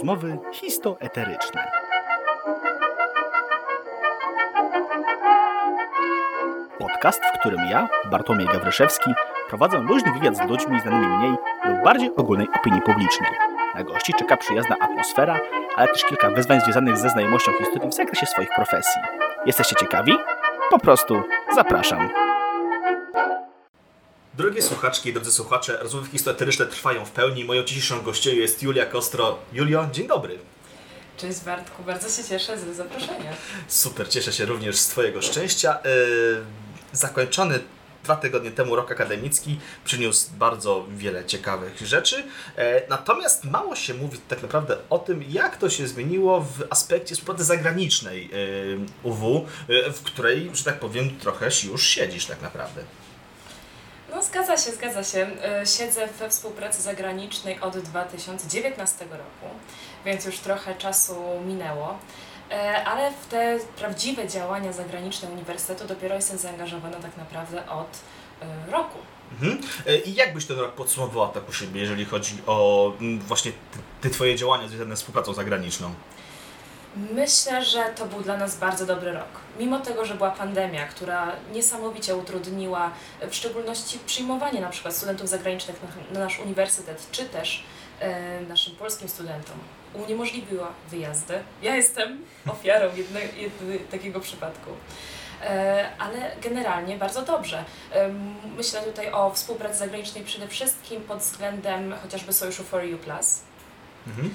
[0.00, 1.70] Rozmowy histoeteryczne.
[6.78, 9.10] Podcast, w którym ja, Bartłomiej Gawryszewski,
[9.48, 11.30] prowadzę luźny wywiad z ludźmi znanymi mniej
[11.64, 13.30] lub bardziej ogólnej opinii publicznej.
[13.74, 15.40] Na gości czeka przyjazna atmosfera,
[15.76, 19.00] ale też kilka wyzwań związanych ze znajomością historii w zakresie swoich profesji.
[19.46, 20.12] Jesteście ciekawi?
[20.70, 21.22] Po prostu
[21.54, 22.10] zapraszam.
[24.34, 27.44] Drogie słuchaczki drodzy słuchacze, rozmowy historyczne trwają w pełni.
[27.44, 29.38] Moją dzisiejszą gością jest Julia Kostro.
[29.52, 30.38] Julio, dzień dobry.
[31.16, 33.32] Cześć Bartku, bardzo się cieszę z zaproszenia.
[33.68, 35.78] Super, cieszę się również z Twojego szczęścia.
[35.84, 36.42] Yy,
[36.92, 37.60] zakończony
[38.04, 42.24] dwa tygodnie temu rok akademicki przyniósł bardzo wiele ciekawych rzeczy,
[42.56, 47.14] e, natomiast mało się mówi tak naprawdę o tym, jak to się zmieniło w aspekcie
[47.14, 52.82] współpracy zagranicznej e, UW, e, w której, że tak powiem, trochę już siedzisz tak naprawdę.
[54.30, 55.30] Zgadza się, zgadza się.
[55.64, 59.54] Siedzę we współpracy zagranicznej od 2019 roku,
[60.04, 61.14] więc już trochę czasu
[61.46, 61.98] minęło.
[62.50, 67.98] E, ale w te prawdziwe działania zagraniczne uniwersytetu dopiero jestem zaangażowana tak naprawdę od
[68.42, 68.98] e, roku.
[69.32, 69.60] Mhm.
[69.86, 73.52] E, I jak byś ten rok podsumowała tak u siebie, jeżeli chodzi o właśnie
[74.00, 75.94] te Twoje działania związane z współpracą zagraniczną?
[76.96, 79.28] Myślę, że to był dla nas bardzo dobry rok.
[79.58, 82.90] Mimo tego, że była pandemia, która niesamowicie utrudniła
[83.30, 87.64] w szczególności przyjmowanie na przykład studentów zagranicznych na, na nasz uniwersytet, czy też
[88.00, 89.56] e, naszym polskim studentom
[89.94, 91.34] uniemożliwiła wyjazdy.
[91.62, 94.70] Ja jestem ofiarą jedne, jedne, takiego przypadku.
[95.42, 97.64] E, ale generalnie bardzo dobrze.
[97.92, 98.08] E,
[98.56, 103.40] myślę tutaj o współpracy zagranicznej przede wszystkim pod względem chociażby sojuszu For You Plus,
[104.06, 104.34] mhm.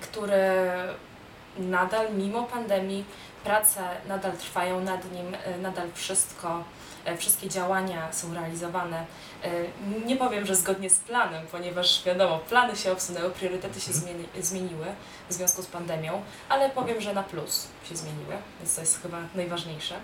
[0.00, 0.42] Który
[1.58, 3.04] nadal mimo pandemii
[3.44, 6.64] prace nadal trwają nad nim, nadal wszystko
[7.04, 9.06] E, wszystkie działania są realizowane.
[9.44, 9.50] E,
[10.06, 14.04] nie powiem, że zgodnie z planem, ponieważ wiadomo, plany się obsunęły, priorytety się mhm.
[14.04, 14.86] zmieni zmieniły
[15.28, 19.18] w związku z pandemią, ale powiem, że na plus się zmieniły, więc to jest chyba
[19.34, 19.94] najważniejsze.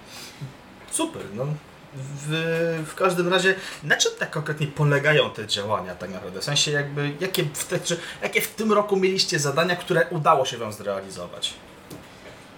[0.91, 1.47] Super, no
[1.95, 6.41] w, w każdym razie, na czym tak konkretnie polegają te działania tak naprawdę?
[6.41, 10.45] W sensie jakby, jakie w, te, czy, jakie w tym roku mieliście zadania, które udało
[10.45, 11.55] się Wam zrealizować?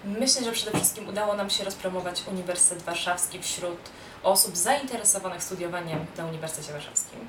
[0.05, 3.77] Myślę, że przede wszystkim udało nam się rozpromować Uniwersytet Warszawski wśród
[4.23, 7.19] osób zainteresowanych studiowaniem na Uniwersytecie Warszawskim.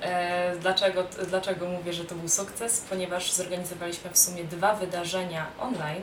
[0.00, 2.80] E, dlaczego, dlaczego mówię, że to był sukces?
[2.90, 6.02] Ponieważ zorganizowaliśmy w sumie dwa wydarzenia online,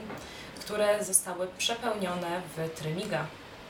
[0.59, 3.25] które zostały przepełnione w Trymiga.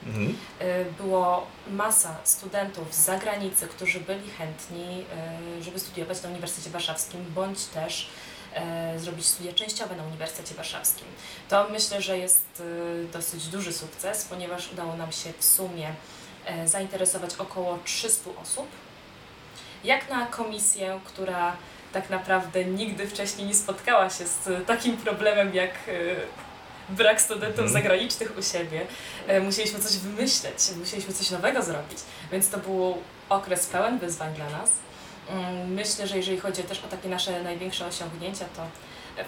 [0.08, 0.38] Mhm.
[0.60, 5.06] E, było masa studentów z zagranicy, którzy byli chętni,
[5.60, 8.10] e, żeby studiować na Uniwersytecie Warszawskim, bądź też
[8.98, 11.08] zrobić studia częściowe na Uniwersytecie Warszawskim.
[11.50, 12.64] To myślę, że jest
[13.14, 15.94] dosyć duży sukces, ponieważ udało nam się w sumie
[16.46, 18.68] E, zainteresować około 300 osób.
[19.84, 21.58] Jak na komisję, która
[21.94, 25.92] tak naprawdę nigdy wcześniej nie spotkała się z takim problemem jak e,
[26.94, 27.74] brak studentów mhm.
[27.74, 28.86] zagranicznych u siebie,
[29.28, 31.98] e, musieliśmy coś wymyśleć, musieliśmy coś nowego zrobić,
[32.32, 32.98] więc to był
[33.30, 34.70] okres pełen wyzwań dla nas.
[35.30, 38.68] Mm, myślę, że jeżeli chodzi też o takie nasze największe osiągnięcia, to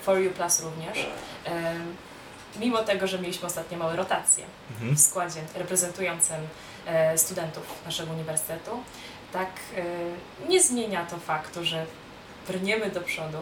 [0.01, 0.97] For You Plus również.
[2.59, 4.95] Mimo tego, że mieliśmy ostatnio małe rotacje mhm.
[4.95, 6.37] w składzie reprezentującym
[6.85, 8.71] E, studentów naszego uniwersytetu,
[9.33, 9.83] tak e,
[10.49, 11.85] nie zmienia to faktu, że
[12.47, 13.37] brniemy do przodu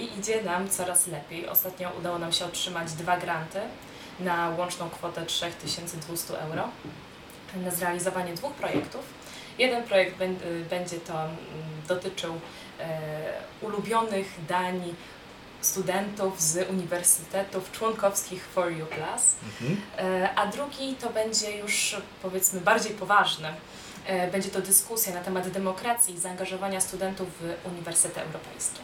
[0.00, 1.48] i idzie nam coraz lepiej.
[1.48, 3.60] Ostatnio udało nam się otrzymać dwa granty
[4.20, 6.68] na łączną kwotę 3200 euro
[7.56, 9.04] na zrealizowanie dwóch projektów.
[9.58, 10.16] Jeden projekt
[10.70, 11.36] będzie to mm,
[11.88, 12.40] dotyczył
[12.80, 12.98] e,
[13.60, 14.94] ulubionych dań
[15.60, 19.80] studentów z uniwersytetów członkowskich For You Plus, mhm.
[19.98, 23.48] E, a drugi to będzie już powiedzmy bardziej poważny.
[24.06, 28.80] E, będzie to dyskusja na temat demokracji i zaangażowania studentów w Uniwersytety Europejskie.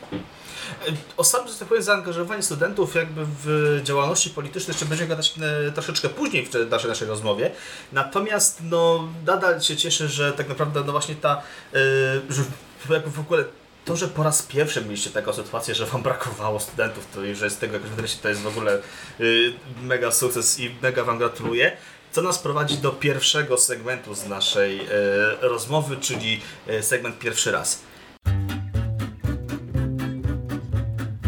[1.16, 5.34] O samym, że tak powiem, studentów jakby w działalności politycznej jeszcze będziemy gadać
[5.69, 7.50] e, troszeczkę później w naszej, naszej rozmowie.
[7.93, 11.43] Natomiast no, nadal się cieszę, że tak naprawdę no właśnie ta,
[12.28, 12.43] że
[13.07, 13.45] w ogóle
[13.84, 17.51] to, że po raz pierwszy mieliście taką sytuację, że Wam brakowało studentów, to i że
[17.51, 18.78] z tego jakoś wreszcie to jest w ogóle
[19.83, 21.77] mega sukces i mega Wam gratuluję.
[22.16, 24.86] Co nas prowadzi do pierwszego segmentu z naszej y,
[25.41, 27.83] rozmowy, czyli y, segment pierwszy raz.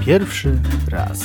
[0.07, 0.59] Pierwszy
[0.91, 1.19] raz.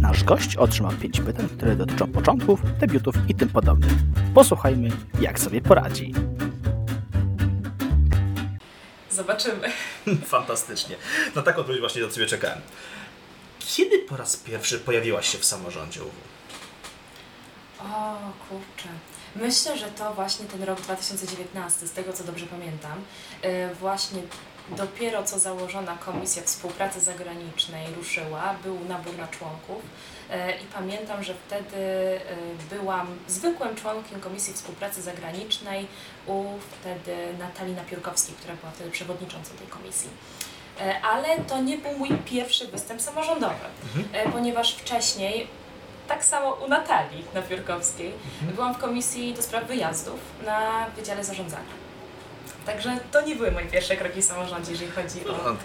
[0.00, 3.92] Nasz gość otrzymał pięć pytań, które dotyczą początków, debiutów i tym podobnych.
[4.34, 4.88] Posłuchajmy,
[5.20, 6.14] jak sobie poradzi.
[9.10, 9.68] Zobaczymy.
[10.26, 10.96] Fantastycznie.
[11.34, 12.58] Na taką odpowiedź właśnie do Ciebie czekałem.
[13.76, 16.10] Kiedy po raz pierwszy pojawiłaś się w samorządzie UW?
[17.78, 18.16] O
[18.48, 18.88] kurczę.
[19.36, 23.02] Myślę, że to właśnie ten rok 2019, z tego co dobrze pamiętam,
[23.42, 24.22] e, właśnie
[24.76, 29.82] dopiero co założona Komisja Współpracy Zagranicznej ruszyła, był nabór na członków
[30.30, 32.20] e, i pamiętam, że wtedy e,
[32.70, 35.86] byłam zwykłym członkiem Komisji Współpracy Zagranicznej
[36.26, 40.08] u wtedy Natalii Napiórkowskiej, która była wtedy przewodniczącą tej komisji.
[40.80, 43.54] E, Ale to nie był mój pierwszy występ samorządowy,
[43.96, 44.28] Mhm.
[44.28, 45.46] e, ponieważ wcześniej,
[46.08, 48.12] tak samo u Natalii Napiórkowskiej,
[48.54, 51.78] byłam w komisji do spraw wyjazdów na Wydziale Zarządzania.
[52.66, 55.56] Także to nie były moje pierwsze kroki w samorządzie, jeżeli chodzi o e,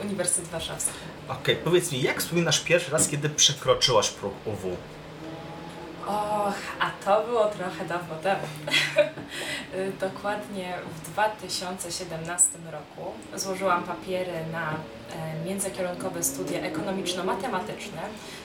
[0.00, 0.92] Uniwersytet Warszawski.
[1.28, 4.76] Okej, powiedz mi, jak wspominasz pierwszy raz, kiedy przekroczyłaś próg UW?
[6.06, 8.42] Och, a to było trochę dawno temu.
[9.74, 18.02] Y, Dokładnie w 2017 roku złożyłam papiery na e, międzykierunkowe studia ekonomiczno-matematyczne,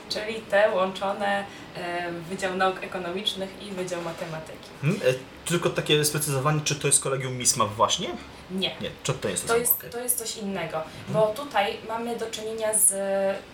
[0.08, 1.44] czyli te łączone
[1.76, 4.68] e, Wydział Nauk Ekonomicznych i Wydział Matematyki.
[4.82, 5.00] Hmm?
[5.02, 5.14] E,
[5.48, 8.08] tylko takie sprecyzowanie, czy to jest kolegium MISMA właśnie?
[8.50, 8.76] Nie.
[8.80, 12.26] Nie, czy to jest to, To jest, to jest coś innego, bo tutaj mamy do
[12.30, 12.88] czynienia z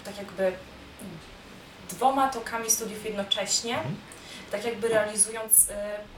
[0.05, 0.53] tak jakby
[1.91, 3.95] dwoma tokami studiów jednocześnie, Mhm.
[4.51, 5.75] Tak jakby realizując e,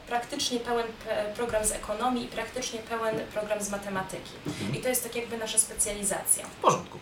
[0.08, 4.30] praktycznie pełen pe- program z ekonomii i praktycznie pełen program z matematyki.
[4.46, 4.74] Mhm.
[4.76, 6.44] I to jest tak jakby nasza specjalizacja.
[6.46, 6.98] W porządku.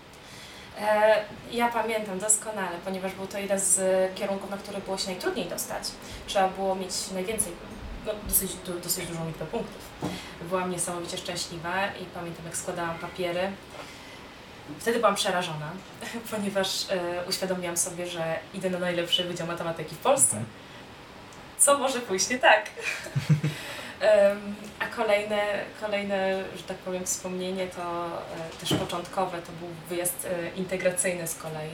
[0.80, 3.78] E, Ja pamiętam doskonale, ponieważ był to jeden z
[4.14, 5.82] kierunków, na który było się najtrudniej dostać.
[6.26, 7.52] Trzeba było mieć najwięcej,
[8.06, 8.52] no, dosyć,
[8.84, 9.82] dosyć dużą liczbę punktów.
[10.48, 13.52] Byłam niesamowicie szczęśliwa i pamiętam, jak składałam papiery.
[14.78, 15.70] Wtedy byłam przerażona,
[16.30, 20.42] ponieważ e, uświadomiłam sobie, że idę na najlepszy Wydział Matematyki w Polsce.
[21.64, 22.70] Co może pójść nie tak?
[24.78, 30.48] A kolejne, kolejne, że tak powiem, wspomnienie to e, też początkowe, to był wyjazd e,
[30.56, 31.70] integracyjny z kolei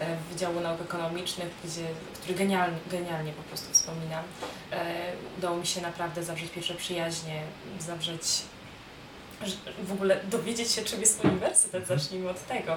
[0.00, 1.84] e, Wydziału Nauk Ekonomicznych, gdzie,
[2.14, 4.24] który genialnie, genialnie po prostu wspominam.
[5.38, 7.42] Udało mi się naprawdę zawrzeć pierwsze przyjaźnie,
[7.80, 8.22] zawrzeć
[9.82, 12.00] w ogóle dowiedzieć się, czym jest uniwersytet, Mhm.
[12.00, 12.76] zacznijmy od tego,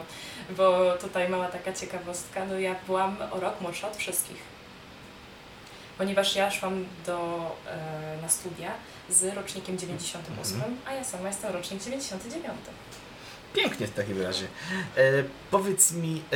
[0.49, 4.54] bo tutaj mała taka ciekawostka, no ja byłam o rok młodsza od wszystkich
[5.97, 8.71] ponieważ ja szłam do, e, na studia
[9.09, 10.77] z rocznikiem 98, Mhm.
[10.85, 12.55] a ja sama jestem rocznik 99.
[13.53, 14.45] Pięknie w takim razie.
[14.97, 15.01] E,
[15.51, 16.35] powiedz mi, e,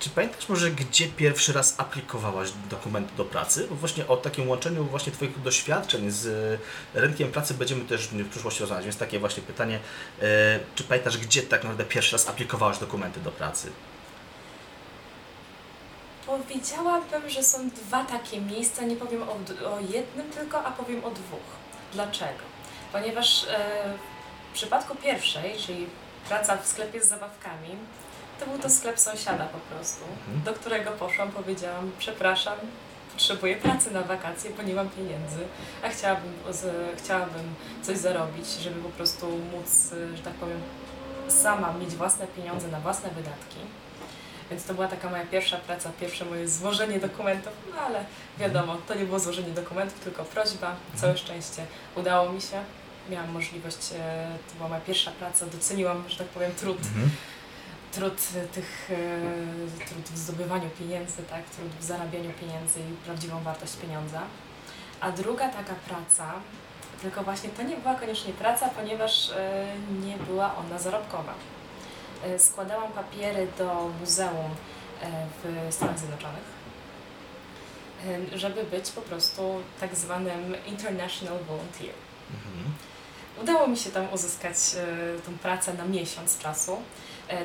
[0.00, 3.66] czy pamiętasz może, gdzie pierwszy raz aplikowałaś dokumenty do pracy?
[3.70, 6.60] Bo właśnie o takim łączeniu właśnie Twoich doświadczeń z
[6.94, 9.78] rynkiem pracy będziemy też w przyszłości rozmawiać, więc takie właśnie pytanie,
[10.22, 10.24] e,
[10.74, 13.72] czy pamiętasz, gdzie tak naprawdę pierwszy raz aplikowałaś dokumenty do pracy?
[16.26, 19.32] Powiedziałabym, że są dwa takie miejsca, nie powiem o,
[19.74, 21.40] o jednym tylko, a powiem o dwóch.
[21.92, 22.42] Dlaczego?
[22.92, 23.48] Ponieważ e,
[24.50, 25.86] w przypadku pierwszej, czyli
[26.28, 27.68] praca w sklepie z zabawkami,
[28.40, 30.42] to był to sklep sąsiada po prostu, Mhm.
[30.44, 32.54] do którego poszłam, powiedziałam, przepraszam,
[33.12, 35.38] potrzebuję pracy na wakacje, bo nie mam pieniędzy,
[35.84, 36.66] a chciałabym, z,
[36.98, 40.60] chciałabym coś zarobić, żeby po prostu móc, e, że tak powiem,
[41.28, 43.56] sama mieć własne pieniądze na własne wydatki.
[44.54, 48.04] Więc to była taka moja pierwsza praca, pierwsze moje złożenie dokumentów, no ale
[48.38, 50.76] wiadomo, to nie było złożenie dokumentów, tylko prośba.
[50.96, 51.66] Całe szczęście
[51.96, 52.60] udało mi się.
[53.10, 56.78] Miałam możliwość, e, to była moja pierwsza praca, doceniłam, że tak powiem, trud,
[57.92, 63.42] trud e, tych, e, trud w zdobywaniu pieniędzy, tak, trud w zarabianiu pieniędzy i prawdziwą
[63.42, 64.20] wartość pieniądza.
[65.00, 66.32] A druga taka praca,
[67.02, 69.66] tylko właśnie to nie była koniecznie praca, ponieważ e,
[70.06, 71.34] nie była ona zarobkowa.
[72.24, 74.50] E, Składałam papiery do muzeum
[75.02, 76.44] e, w Stanach Zjednoczonych,
[78.34, 81.94] e, żeby być po prostu tak zwanym International Volunteer.
[82.30, 82.74] Mhm.
[83.42, 84.56] Udało mi się tam uzyskać
[85.26, 86.76] tą pracę na miesiąc czasu.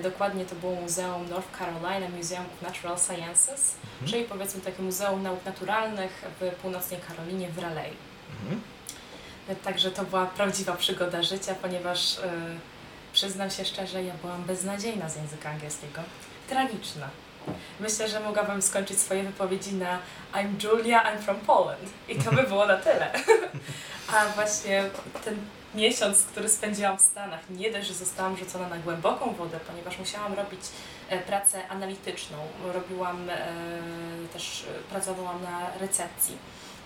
[0.03, 4.11] Dokładnie to było Muzeum North Carolina Museum of Natural Sciences, Mhm.
[4.11, 7.97] czyli powiedzmy takie Muzeum Nauk Naturalnych w północnej Karolinie w Raleigh.
[8.41, 8.61] Mhm.
[9.63, 12.17] Także to była prawdziwa przygoda życia, ponieważ
[13.19, 16.01] przyznam się szczerze, ja byłam beznadziejna z języka angielskiego.
[16.49, 17.09] Tragiczna.
[17.79, 19.99] Myślę, że mogłabym skończyć swoje wypowiedzi na
[20.33, 21.89] I'm Julia, I'm from Poland.
[22.09, 23.11] I to by było na tyle.
[24.13, 24.83] A właśnie
[25.25, 25.37] ten
[25.75, 30.33] miesiąc, który spędziłam w Stanach, nie dość, że zostałam rzucona na głęboką wodę, ponieważ musiałam
[30.33, 30.61] robić
[31.09, 32.37] e, pracę analityczną.
[32.73, 33.37] Robiłam e,
[34.33, 36.37] też, e, pracowałam na recepcji,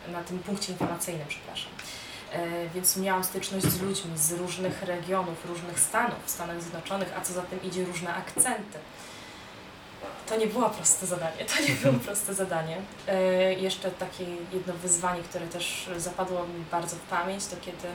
[0.08, 1.72] na tym punkcie informacyjnym, przepraszam.
[2.34, 7.22] E, Więc miałam styczność z ludźmi z różnych regionów, różnych stanów w Stanach Zjednoczonych, a
[7.22, 8.80] co za tym idzie różne akcenty.
[10.30, 12.78] To nie było proste zadanie, to nie było proste zadanie.
[13.08, 14.24] E, Jeszcze takie
[14.54, 17.88] jedno wyzwanie, które też zapadło mi bardzo w pamięć, to kiedy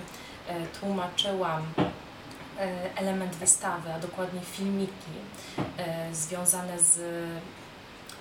[0.49, 1.63] e, tłumaczyłam
[2.97, 5.11] element wystawy, a dokładnie filmiki
[6.13, 7.01] związane z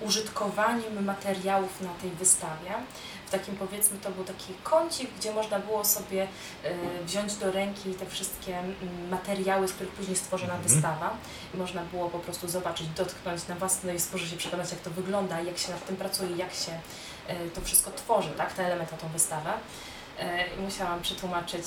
[0.00, 2.70] użytkowaniem materiałów na tej wystawie.
[3.28, 7.94] W takim powiedzmy to był taki kącik, gdzie można było sobie y, wziąć do ręki
[7.94, 10.68] te wszystkie mm, materiały, z których później stworzona Mhm.
[10.74, 11.16] wystawa.
[11.54, 15.40] I można było po prostu zobaczyć, dotknąć na własnej skórze się przekonać, jak to wygląda,
[15.40, 16.72] jak się nad tym pracuje, jak się
[17.46, 19.52] y, to wszystko tworzy, tak, te elementy na tą wystawę.
[20.20, 20.22] Y,
[20.58, 21.64] I musiałam przetłumaczyć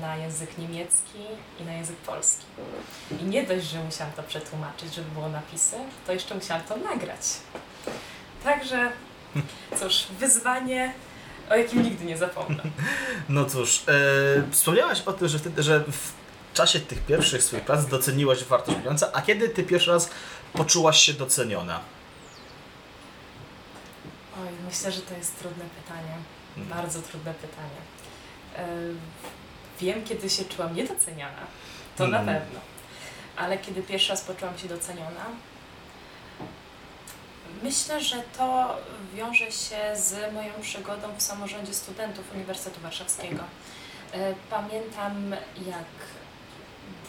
[0.00, 1.18] na język niemiecki
[1.60, 2.44] i na język polski.
[3.20, 5.76] I nie dość, że musiałam to przetłumaczyć, żeby było napisy,
[6.06, 7.20] to jeszcze musiałam to nagrać.
[8.44, 8.92] Także,
[9.80, 10.92] cóż, wyzwanie,
[11.50, 12.62] o jakim nigdy nie zapomnę.
[13.28, 13.92] No cóż, e,
[14.50, 16.12] wspomniałaś o tym, że, wtedy, że w
[16.54, 20.10] czasie tych pierwszych swoich prac doceniłaś wartość pieniądza, a kiedy ty pierwszy raz
[20.52, 21.80] poczułaś się doceniona?
[24.42, 26.14] Oj, myślę, że to jest trudne pytanie.
[26.54, 26.74] Hmm.
[26.76, 27.80] Bardzo trudne pytanie.
[28.56, 28.66] E,
[29.80, 31.40] Wiem, kiedy się czułam niedoceniana,
[31.96, 32.38] to na Mhm.
[32.40, 32.60] pewno.
[33.36, 35.24] Ale kiedy pierwszy raz poczułam się doceniona,
[37.62, 38.76] myślę, że to
[39.14, 43.44] wiąże się z moją przygodą w samorządzie studentów Uniwersytetu Warszawskiego.
[44.12, 45.34] E, Pamiętam,
[45.66, 45.84] jak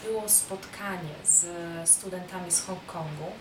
[0.03, 1.45] było spotkanie z
[1.89, 3.31] studentami z Hongkongu.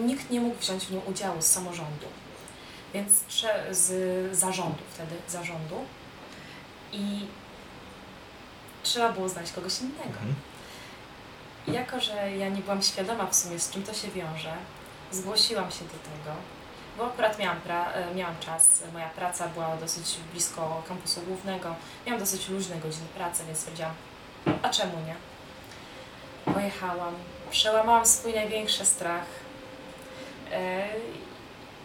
[0.00, 2.06] Nikt nie mógł wziąć w nim udziału z samorządu
[2.94, 3.12] więc
[3.70, 5.84] z zarządu wtedy, zarządu
[6.92, 7.26] i
[8.82, 10.04] trzeba było znaleźć kogoś innego.
[10.04, 10.34] Mhm.
[11.66, 14.56] Jako, że ja nie byłam świadoma w sumie z czym to się wiąże,
[15.12, 16.36] zgłosiłam się do tego,
[16.98, 21.74] bo akurat miałam, pra- e, miałam czas, moja praca była dosyć blisko kampusu głównego,
[22.06, 23.94] miałam dosyć luźne godziny pracy, więc stwierdziłam,
[24.62, 25.14] a czemu nie?
[26.54, 27.14] Pojechałam,
[27.50, 29.24] przełamałam swój największy strach.
[30.52, 30.88] E,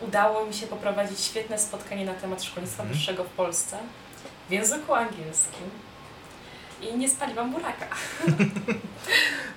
[0.02, 2.98] udało mi się poprowadzić świetne spotkanie na temat szkolnictwa Mhm.
[3.00, 3.78] wyższego w Polsce
[4.50, 5.70] w języku angielskim
[6.82, 7.88] i nie spaliłam buraka.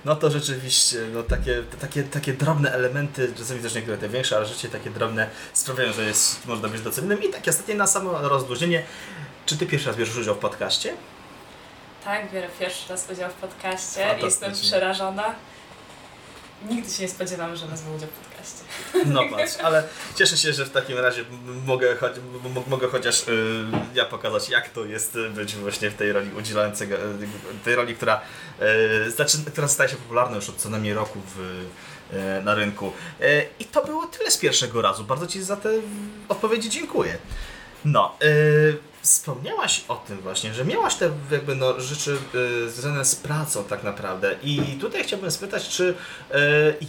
[0.04, 4.45] No to rzeczywiście, no takie, takie, takie drobne elementy, czasami też niektóre te większe, ale
[4.45, 7.23] rzeczywiście takie drobne sprawiają, że jest, można być docenionym.
[7.23, 8.83] I takie ostatnie na samo rozluźnienie.
[9.47, 10.95] Czy ty pierwszy raz bierzesz udział w podcaście?
[12.04, 14.07] Tak, biorę pierwszy raz udział w podcaście.
[14.09, 14.26] Fantastycznie.
[14.49, 15.35] Jestem przerażona.
[16.71, 18.33] Nigdy się nie spodziewałam, że wezmę udział w podcaście.
[19.06, 19.82] No patrz, ale
[20.14, 21.24] cieszę się, że w takim razie
[21.66, 25.94] mogę, choć, m- mogę chociaż y, ja pokazać, jak to jest y, być właśnie w
[25.94, 27.00] tej roli udzielającego, y,
[27.64, 28.20] tej roli, która,
[29.06, 31.64] y, zaczyna, która staje się popularna już od co najmniej roku w,
[32.44, 32.92] na rynku.
[33.58, 35.04] I to było tyle z pierwszego razu.
[35.04, 35.68] Bardzo Ci za te
[36.28, 37.18] odpowiedzi dziękuję.
[37.84, 38.16] No,
[39.04, 43.82] wspomniałaś o tym właśnie, że miałaś te jakby no, rzeczy y, związane z pracą tak
[43.82, 45.94] naprawdę i tutaj chciałbym spytać, czy y,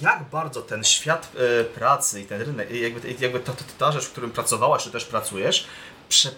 [0.02, 1.32] jak bardzo ten świat
[1.62, 4.92] y, pracy i ten rynek, jakby, jakby to, to, ta rzecz, w którym pracowałaś, czy
[4.92, 5.68] też pracujesz,
[6.10, 6.34] prze, y,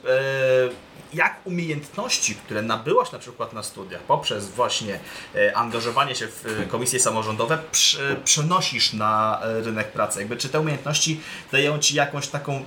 [1.14, 5.00] jak umiejętności, które nabyłaś na przykład na studiach poprzez właśnie
[5.36, 7.58] y, angażowanie się w y, komisje samorządowe,
[8.24, 10.20] przenosisz na rynek pracy?
[10.20, 12.64] Jakby, czy te umiejętności dają Ci jakąś taką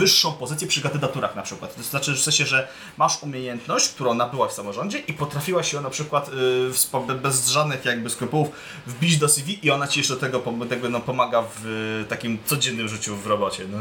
[0.00, 1.76] wyższą pozycję przy kandydaturach na przykład.
[1.76, 5.90] To znaczy w sensie, że masz umiejętność, którą nabyłaś w samorządzie i potrafiłaś ją na
[5.90, 8.48] przykład y, be- bez żadnych jakby skrupułów
[8.86, 12.38] wbić do CV i ona ci jeszcze do tego jakby, no, pomaga w y, takim
[12.46, 13.64] codziennym życiu w robocie.
[13.68, 13.78] No.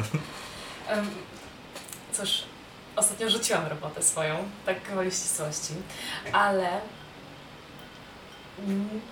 [0.88, 1.10] Em,
[2.14, 2.30] Cóż,
[2.96, 4.36] ostatnio rzuciłam robotę swoją,
[4.66, 5.74] tak gwoli ścisłości,
[6.34, 6.82] ale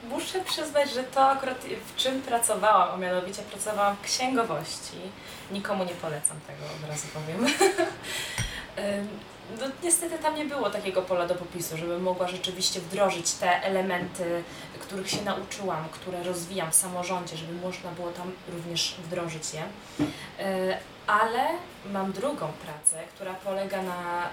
[0.09, 4.97] muszę przyznać, że to akurat w czym pracowałam, a mianowicie pracowałam w księgowości.
[5.51, 7.47] Nikomu nie polecam tego, od razu powiem.
[8.75, 9.07] Em,
[9.59, 14.43] No, niestety tam nie było takiego pola do popisu, żebym mogła rzeczywiście wdrożyć te elementy,
[14.79, 19.63] których się nauczyłam, które rozwijam w samorządzie, żeby można było tam również wdrożyć je.
[20.39, 20.77] E,
[21.07, 21.45] Ale
[21.93, 24.27] mam drugą pracę, która polega na e,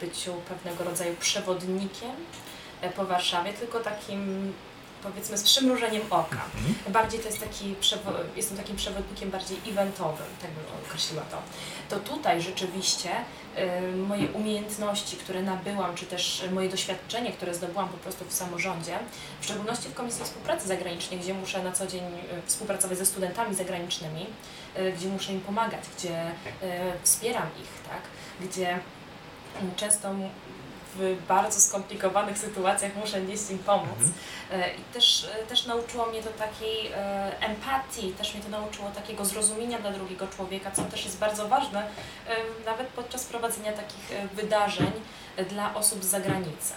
[0.00, 2.10] byciu pewnego rodzaju przewodnikiem
[2.96, 4.52] po Warszawie, tylko takim
[5.02, 6.40] powiedzmy z przymrużeniem oka.
[6.88, 7.74] Bardziej to jest taki,
[8.36, 11.38] jestem takim przewodnikiem bardziej eventowym, tak bym określiła to.
[11.88, 13.10] To tutaj rzeczywiście
[13.92, 18.98] y, moje umiejętności, które nabyłam, czy też moje doświadczenie, które zdobyłam po prostu w samorządzie,
[19.40, 23.54] w szczególności w Komisji Współpracy Zagranicznej, gdzie muszę na co dzień y, współpracować ze studentami
[23.54, 24.26] zagranicznymi,
[24.78, 26.32] y, gdzie muszę im pomagać, gdzie y,
[27.02, 28.00] wspieram ich, tak?
[28.48, 28.78] gdzie
[29.76, 30.14] często
[30.98, 33.98] w bardzo skomplikowanych sytuacjach muszę nieść im pomóc.
[34.00, 34.12] Mhm.
[34.52, 38.90] E, I też, e, też nauczyło mnie to takiej e, empatii, też mnie to nauczyło
[38.90, 41.86] takiego zrozumienia dla drugiego człowieka, co też jest bardzo ważne,
[42.66, 44.92] nawet podczas prowadzenia takich wydarzeń
[45.48, 46.74] dla osób z zagranicy.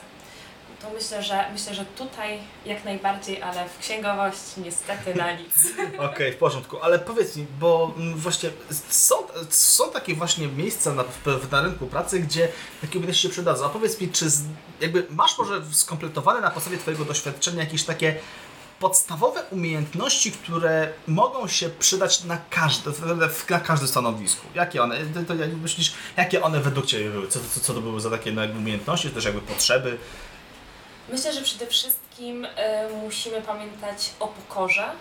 [0.82, 5.54] To myślę, że myślę, że tutaj jak najbardziej, ale w księgowości niestety na nic.
[6.12, 8.50] Okej, w porządku, ale powiedz mi, bo mm, właśnie
[8.90, 9.16] są,
[9.50, 11.04] są takie właśnie miejsca na,
[11.52, 12.48] na rynku pracy, gdzie
[12.82, 13.66] takie umiejętności się przydadzą.
[13.66, 14.42] A powiedz mi, czy z,
[14.82, 18.16] jakby masz może skompletowane na podstawie Twojego doświadczenia jakieś takie
[18.80, 22.92] podstawowe umiejętności, które mogą się przydać na każde,
[23.50, 24.48] na każdym stanowisku.
[24.56, 27.28] Jakie one, to, to, myślisz, jakie one według Ciebie były?
[27.28, 29.98] Co, co, co to były za takie no, umiejętności, też jakby potrzeby?
[31.12, 32.50] Myślę, że przede wszystkim y,
[33.04, 34.92] musimy pamiętać o pokorze,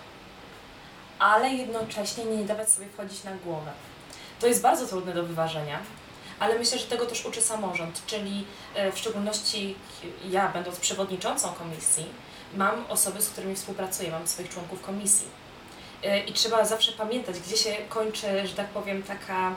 [1.18, 3.72] ale jednocześnie nie dawać sobie wchodzić na głowę.
[4.40, 5.78] To jest bardzo trudne do wyważenia,
[6.40, 8.44] ale myślę, że tego też uczy samorząd, czyli
[8.88, 9.76] y, w szczególności
[10.30, 12.06] ja, będąc przewodniczącą komisji,
[12.54, 15.26] mam osoby, z którymi współpracuję, mam swoich członków komisji.
[16.04, 19.54] Y, I trzeba zawsze pamiętać, gdzie się kończy, że tak powiem, taka,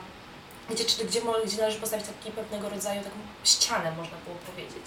[0.70, 4.86] gdzie, czy, gdzie, gdzie należy postawić taki pewnego rodzaju taką ścianę, można było powiedzieć,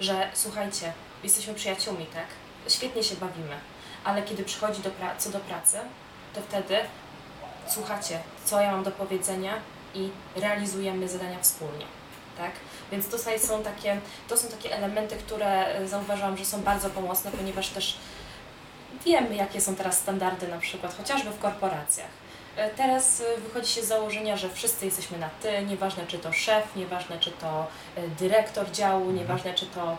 [0.00, 0.92] że słuchajcie,
[1.24, 2.26] jesteśmy przyjaciółmi, tak?
[2.68, 3.56] Świetnie się bawimy,
[4.04, 5.78] ale kiedy przychodzi do co do pracy,
[6.34, 6.76] to wtedy
[7.68, 9.54] słuchacie, co ja mam do powiedzenia
[9.94, 11.84] i realizujemy zadania wspólnie.
[12.38, 12.50] Tak?
[12.92, 17.30] Więc tutaj są takie, to są takie elementy, które e, zauważyłam, że są bardzo pomocne,
[17.30, 17.98] ponieważ też
[19.04, 22.27] wiemy, jakie są teraz standardy na przykład, chociażby w korporacjach.
[22.58, 26.32] E, teraz e, wychodzi się z założenia, że wszyscy jesteśmy na ty, nieważne czy to
[26.32, 27.66] szef, nieważne czy to
[28.18, 29.16] dyrektor działu, mhm.
[29.16, 29.96] nieważne czy to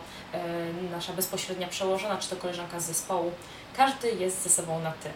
[0.91, 3.31] nasza bezpośrednia przełożona, czy to koleżanka z zespołu.
[3.77, 5.09] Każdy jest ze sobą na ty.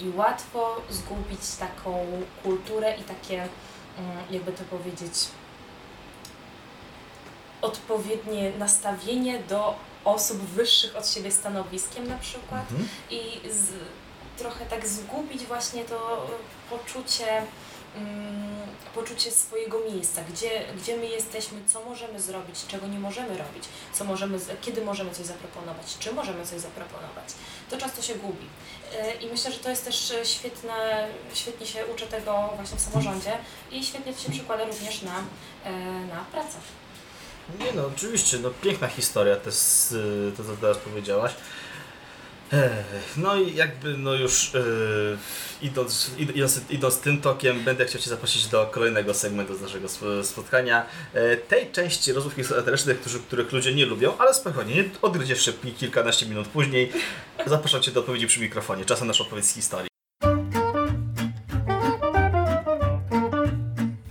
[0.00, 2.06] I łatwo zgubić taką
[2.42, 3.50] kulturę i takie, mm,
[4.30, 5.12] jakby to powiedzieć,
[7.62, 12.88] odpowiednie nastawienie do osób wyższych od siebie stanowiskiem na przykład mhm.
[13.10, 13.70] i z,
[14.40, 16.26] trochę tak zgubić właśnie to
[16.70, 17.42] poczucie
[17.96, 18.60] mm,
[18.94, 24.04] poczucie swojego miejsca, gdzie, gdzie my jesteśmy, co możemy zrobić, czego nie możemy robić, co
[24.04, 27.24] możemy, kiedy możemy coś zaproponować, czy możemy coś zaproponować.
[27.70, 28.46] To często się gubi.
[28.92, 33.32] E, I myślę, że to jest też świetne, świetnie się uczę tego właśnie w samorządzie
[33.70, 35.18] i świetnie to się przykłada również na,
[35.64, 35.70] e,
[36.06, 36.62] na pracach.
[37.58, 39.94] Nie no, oczywiście, no piękna historia to, jest,
[40.36, 41.32] to co teraz powiedziałaś.
[43.16, 45.18] No i jakby no już yy,
[45.62, 49.88] idąc, idąc, idąc tym tokiem będę chciał Cię zaprosić do kolejnego segmentu z naszego
[50.22, 50.86] spotkania.
[51.14, 55.72] Yy, tej części rozmów eterycznych, którzy, których ludzie nie lubią, ale spokojnie, nie odgryziesz szybki
[55.72, 56.92] kilkanaście minut później.
[57.46, 58.84] Zapraszam Cię do odpowiedzi przy mikrofonie.
[58.84, 59.90] Czasem nasz odpowiedź z historii.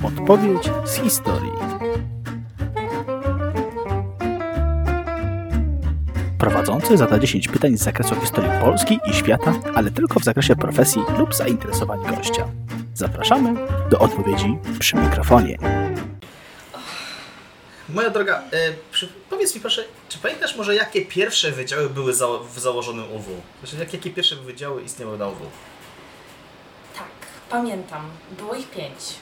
[0.03, 1.78] Odpowiedź z historii.
[6.39, 11.01] Prowadzący zada 10 pytań z zakresu historii Polski i świata, ale tylko w zakresie profesji
[11.17, 12.47] lub zainteresowań gościa.
[12.93, 13.53] Zapraszamy
[13.89, 15.57] do odpowiedzi przy mikrofonie.
[17.89, 22.27] Moja droga, e, przy, powiedz mi proszę, czy pamiętasz może jakie pierwsze wydziały były za,
[22.55, 23.25] w założonym UW?
[23.59, 25.41] Znaczy, jak, jakie pierwsze wydziały istniały na UW?
[26.95, 27.07] Tak,
[27.49, 28.01] pamiętam.
[28.37, 29.15] Było ich pięć.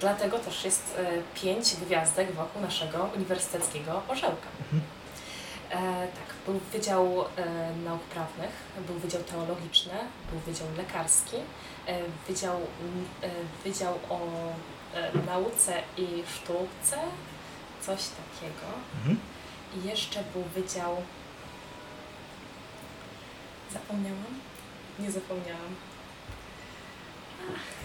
[0.00, 4.48] Dlatego też jest e, pięć gwiazdek wokół naszego uniwersyteckiego orzełka.
[4.62, 4.82] Mhm.
[5.72, 8.50] E, tak, był Wydział e, Nauk Prawnych,
[8.86, 9.92] był Wydział Teologiczny,
[10.30, 11.36] był Wydział Lekarski,
[11.86, 12.60] e, Wydział,
[13.64, 14.20] wydział o
[15.26, 16.98] Nauce i Sztuce,
[17.80, 18.66] coś takiego.
[18.98, 19.18] Mhm.
[19.76, 20.96] I jeszcze był Wydział...
[23.72, 24.40] Zapomniałam?
[24.98, 25.74] Nie zapomniałam.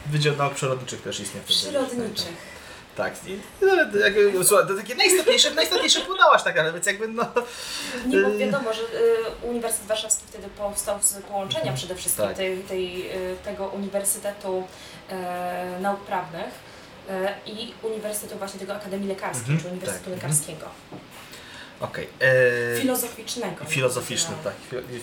[0.05, 1.45] Wydział Nauk Przyrodniczych też istnieje.
[1.45, 2.56] Przyrodniczych.
[2.97, 7.23] Tak, i, no, jakby, słuchaj, to takie najistotniejsze, najistotniejsze podałaś tak, ale więc jakby no...
[8.07, 8.85] Nie, bo y, wiadomo, że y,
[9.41, 11.77] Uniwersytet Warszawski wtedy powstał z połączenia mhm.
[11.77, 12.37] przede wszystkim tak.
[12.37, 14.67] tej, tej, y, tego Uniwersytetu
[15.09, 16.49] e, Nauk Prawnych
[17.09, 20.13] e, i Uniwersytetu właśnie tego Akademii Lekarskiej, mhm, czy Uniwersytetu tak.
[20.13, 20.31] Mhm.
[20.31, 20.69] Lekarskiego.
[21.79, 22.07] Okej.
[22.17, 22.27] Okay.
[22.27, 22.81] E...
[22.81, 23.65] Filozoficznego.
[23.65, 24.53] Filozoficzny, tak.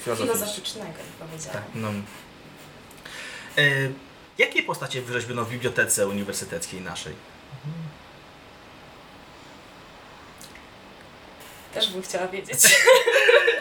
[0.04, 1.62] Filozoficznego, powiedziałam.
[1.62, 1.88] Tak, no.
[3.58, 3.62] E,
[4.38, 7.33] jakie postacie wyrzeźbiono w bibliotece uniwersyteckiej naszej?
[11.74, 12.58] Też bym chciała wiedzieć.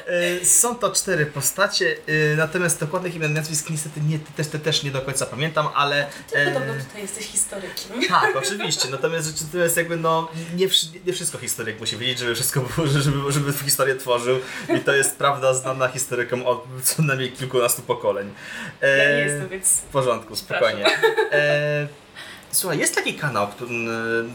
[0.07, 4.83] E, są to cztery postacie, e, natomiast dokładnych imion nazwisk niestety nie, też, te też
[4.83, 6.07] nie do końca pamiętam, ale...
[6.31, 6.51] Ty e...
[6.51, 8.07] podobno tutaj jesteś historykiem.
[8.09, 10.67] Tak, oczywiście, natomiast to jest jakby no, nie,
[11.05, 14.39] nie wszystko historyk musi wiedzieć, żeby wszystko było, żeby, żeby historię tworzył
[14.77, 18.33] i to jest prawda znana historykom od co najmniej kilkunastu pokoleń.
[18.81, 18.97] E...
[18.97, 19.67] Ja nie jestem, więc...
[19.67, 20.85] W porządku, spokojnie.
[21.31, 22.02] E...
[22.53, 23.69] Słuchaj, jest taki kanał, który,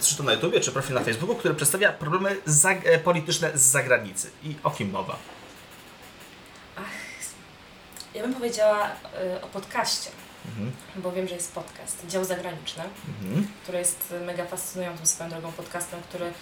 [0.00, 2.36] czy to na YouTubie, czy profil na Facebooku, który przedstawia problemy
[2.84, 4.30] e, polityczne z zagranicy.
[4.42, 5.16] I o kim mowa?
[6.76, 6.84] Ach,
[8.14, 10.10] ja bym powiedziała y, o podcaście,
[10.46, 10.72] mhm.
[10.96, 12.84] bo wiem, że jest podcast, dział zagraniczny,
[13.22, 13.48] mhm.
[13.62, 16.32] który jest mega fascynującym swoją drogą podcastem, który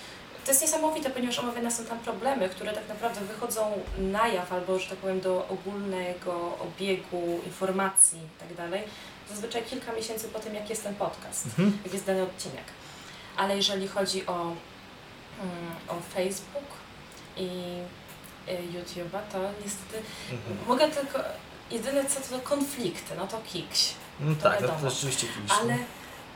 [0.45, 4.79] to jest niesamowite, ponieważ omawiane są tam problemy, które tak naprawdę wychodzą na jaw albo,
[4.79, 8.83] że tak powiem, do ogólnego obiegu informacji i tak dalej
[9.31, 11.79] zazwyczaj kilka miesięcy po tym, jak jest ten podcast, mhm.
[11.85, 12.65] jak jest dany odcinek.
[13.37, 14.57] Ale jeżeli chodzi o, um,
[15.89, 16.65] o Facebook
[17.37, 17.49] i
[18.49, 20.67] y, YouTube'a, to niestety Mhm.
[20.69, 21.19] mogę tylko,
[21.71, 23.95] jedyne co to konflikty, no to kiks.
[24.21, 24.81] No To tak, to, wiadomo.
[24.81, 25.51] to rzeczywiście kiedyś.
[25.61, 25.79] Ale,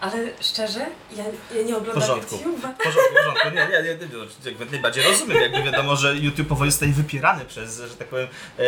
[0.01, 0.87] ale szczerze,
[1.17, 1.25] ja,
[1.57, 2.37] ja nie oglądam porządku.
[2.37, 2.75] YouTube'a.
[2.75, 3.49] W porządku, w porządku.
[3.49, 7.77] Nie, nie, nie, nie, jakby najbardziej rozumiem, jakby wiadomo, że YouTube powoli zostaje wypierany przez,
[7.77, 8.63] że tak powiem, e,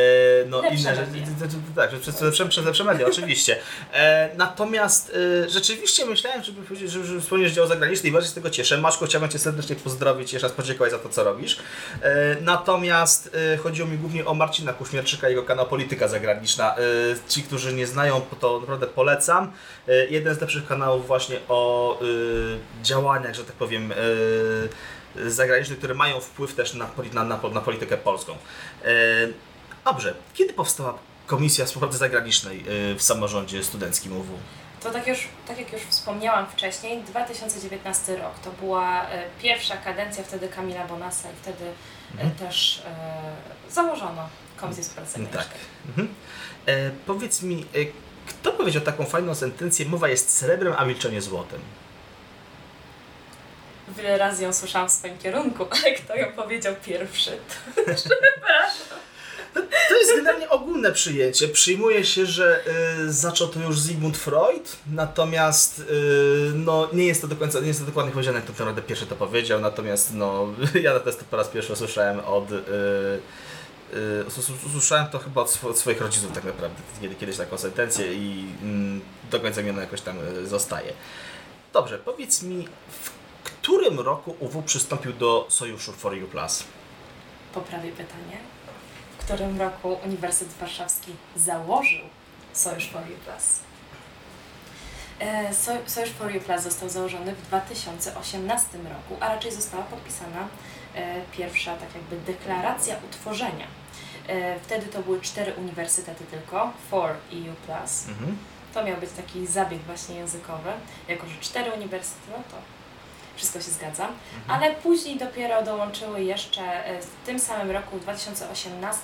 [0.46, 1.56] no Lepsze inne rzeczy.
[1.76, 3.56] Tak, że przez, przez, przez lepsze media, oczywiście.
[3.92, 5.12] E, natomiast
[5.44, 8.50] e, rzeczywiście myślałem, żeby powiedzieć, że, że wspomniesz dział zagraniczny i bardzo się z tego
[8.50, 8.78] cieszę.
[8.78, 11.58] Maszko, chciałbym Cię serdecznie pozdrowić i jeszcze raz podziękować za to, co robisz.
[12.02, 16.76] E, natomiast e, chodziło mi głównie o Marcina Kuśmierczyka i jego kanał Polityka Zagraniczna.
[16.76, 16.80] E,
[17.28, 19.52] ci, którzy nie znają, to naprawdę polecam.
[20.10, 22.04] Jeden z lepszych kanałów właśnie o e,
[22.84, 27.96] działaniach, że tak powiem, e, zagranicznych, które mają wpływ też na, na, na, na politykę
[27.96, 28.32] polską.
[28.84, 28.88] E,
[29.84, 34.38] dobrze, kiedy powstała Komisja Współpracy Zagranicznej e, w samorządzie studenckim UW?
[34.82, 40.24] To tak, już, tak jak już wspomniałam wcześniej, 2019 rok to była e, pierwsza kadencja
[40.24, 41.64] wtedy Kamila Bonasa i wtedy
[42.18, 45.22] e, też e, założono Komisję Współpracy Tak.
[45.22, 45.60] Zagranicznej.
[45.88, 46.14] Mhm.
[46.66, 51.60] E, powiedz mi, e, kto powiedział taką fajną sentencję, mowa jest srebrem, a milczenie złotem?
[53.96, 57.30] Wiele razy ją słyszałam w swoim kierunku, ale kto ją powiedział pierwszy?
[59.54, 61.48] To jest generalnie ogólne przyjęcie.
[61.48, 62.64] Przyjmuje się, że
[63.06, 65.84] y, zaczął to już Sigmund Freud, natomiast y,
[66.54, 69.06] no, nie jest to do końca, nie jest to dokładnie powiedziane, kto to naprawdę pierwszy
[69.06, 70.48] to powiedział, natomiast no,
[70.82, 72.52] ja natomiast to po raz pierwszy usłyszałem od...
[72.52, 72.58] Y,
[74.66, 78.46] usłyszałem to chyba od, swo- od swoich rodziców tak naprawdę, kiedy, kiedyś taką sentencję i
[78.62, 79.00] mm,
[79.30, 80.92] do końca mi ona jakoś tam y, zostaje.
[81.72, 83.10] Dobrze, powiedz mi, w
[83.44, 86.64] którym roku UW przystąpił do sojuszu For You Plus?
[87.54, 88.36] Poprawię pytanie.
[89.18, 92.00] W którym roku Uniwersytet Warszawski założył
[92.52, 93.58] Sojusz For You Plus?
[95.20, 100.48] E, Soj- Sojusz For You Plus został założony w 2018 roku, a raczej została podpisana
[100.94, 103.66] e, pierwsza tak jakby deklaracja utworzenia.
[104.28, 108.08] E, Wtedy to były cztery uniwersytety tylko, For EU Plus.
[108.08, 108.36] Mhm.
[108.74, 110.70] To miał być taki zabieg właśnie językowy.
[111.08, 112.56] Jako, że cztery uniwersytety, no to
[113.36, 114.08] wszystko się zgadza.
[114.48, 119.00] Ale później dopiero dołączyły jeszcze e, w tym samym roku, w 2018,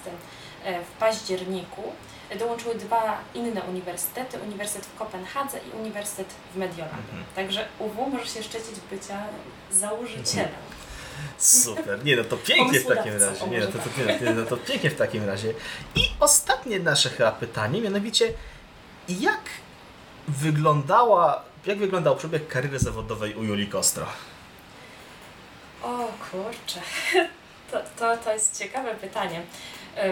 [0.65, 1.83] e, w październiku,
[2.39, 6.99] dołączyły dwa inne uniwersytety, Uniwersytet w Kopenhadze i Uniwersytet w Mediolanum.
[6.99, 7.25] Mhm.
[7.37, 9.23] Także UW może się szczycić bycia
[9.73, 10.49] założycielem.
[11.39, 13.49] Super, nie no to pięknie w takim razie.
[13.49, 15.55] Nie, no to, to, nie, no, to pięknie w takim razie.
[15.95, 18.33] I ostatnie nasze chyba pytanie, mianowicie
[19.09, 19.41] jak
[20.29, 24.07] wyglądała, jak wyglądał przebieg kariery zawodowej u Julii Kostro?
[25.83, 26.81] O kurczę,
[27.71, 29.43] to, to, to jest ciekawe pytanie.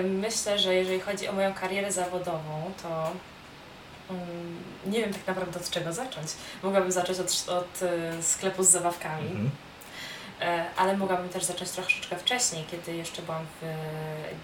[0.04, 3.10] Myślę, że jeżeli chodzi o moją karierę zawodową, to
[4.10, 6.28] ym, nie wiem tak naprawdę od czego zacząć.
[6.62, 9.50] Mogłabym zacząć od, od y, sklepu z zabawkami, Mhm.
[10.40, 13.74] E, ale mogłabym też zacząć troszeczkę wcześniej, kiedy jeszcze byłam w e,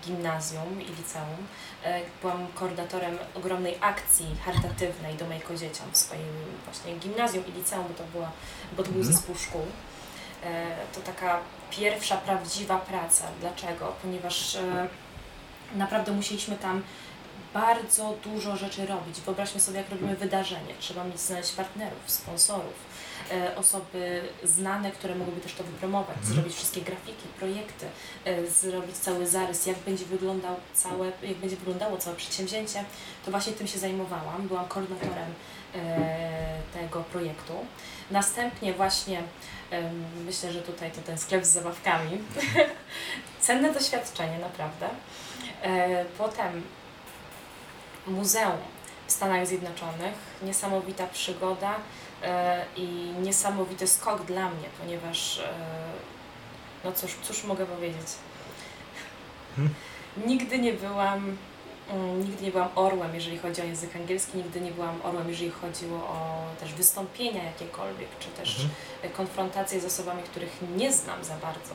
[0.07, 1.46] gimnazjum i liceum.
[1.85, 6.28] E, Byłam koordynatorem ogromnej akcji charytatywnej do Mejko Dzieciom w swoim
[6.64, 8.31] właśnie gimnazjum i liceum, bo to, była,
[8.76, 9.16] bo to był Mhm.
[9.16, 9.66] zespół szkół.
[10.94, 11.38] To taka
[11.70, 13.24] pierwsza prawdziwa praca.
[13.40, 13.92] Dlaczego?
[14.02, 14.57] Ponieważ
[15.74, 16.83] naprawdę musieliśmy tam
[17.55, 19.20] bardzo dużo rzeczy robić.
[19.20, 20.74] Wyobraźmy sobie, jak robimy wydarzenie.
[20.81, 22.74] Trzeba mieć znaleźć partnerów, sponsorów,
[23.56, 26.35] osoby znane, które mogłyby też to wypromować, Mhm.
[26.35, 27.87] zrobić wszystkie grafiki, projekty,
[28.24, 32.85] e, zrobić cały zarys, jak będzie, wyglądał całe, jak będzie wyglądało całe przedsięwzięcie.
[33.24, 34.48] To właśnie tym się zajmowałam.
[34.48, 35.35] Byłam koordynatorem
[35.74, 37.52] e, tego projektu.
[38.11, 39.22] Następnie właśnie
[40.24, 42.18] myślę, że tutaj to ten sklep z zabawkami.
[43.40, 44.88] Cenne doświadczenie, naprawdę.
[45.62, 46.62] E, Potem
[48.06, 48.58] muzeum
[49.06, 50.14] w Stanach Zjednoczonych.
[50.42, 51.78] Niesamowita przygoda e,
[52.76, 55.48] i niesamowity skok dla mnie, ponieważ e,
[56.85, 58.06] no cóż, cóż mogę powiedzieć.
[59.56, 59.74] Hmm.
[60.26, 61.37] Nigdy nie byłam
[61.90, 65.50] mm, nigdy nie byłam orłem, jeżeli chodzi o język angielski, nigdy nie byłam orłem, jeżeli
[65.50, 69.12] chodziło o też wystąpienia jakiekolwiek, czy też Mhm.
[69.12, 71.74] konfrontacje z osobami, których nie znam za bardzo.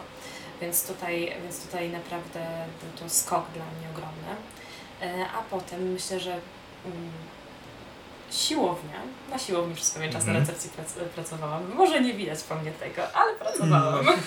[0.62, 4.36] Więc tutaj, więc tutaj naprawdę był to skok dla mnie ogromny.
[5.02, 7.12] E, A potem myślę, że mm,
[8.32, 9.00] siłownia,
[9.32, 10.46] na siłowni przez pewien czas na Mhm.
[10.48, 11.74] recepcji prac, pracowałam.
[11.76, 14.06] Może nie widać po mnie tego, ale pracowałam.
[14.06, 14.12] No.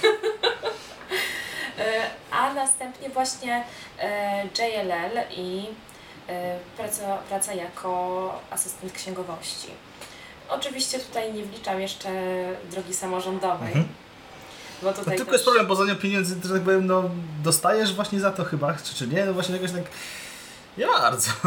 [1.78, 3.64] E, A następnie właśnie
[3.98, 5.66] e, JLL i
[6.28, 9.68] e, praca, praca jako asystent księgowości.
[10.48, 12.08] Oczywiście tutaj nie wliczam jeszcze
[12.70, 13.88] drogi samorządowej, Mhm.
[14.82, 15.32] bo No tutaj tylko też...
[15.32, 17.02] jest problem, bo za nią pieniędzy, że tak powiem, no
[17.42, 19.24] dostajesz właśnie za to chyba, czy, czy nie?
[19.24, 19.82] No właśnie jakoś tak
[20.78, 21.30] nie bardzo.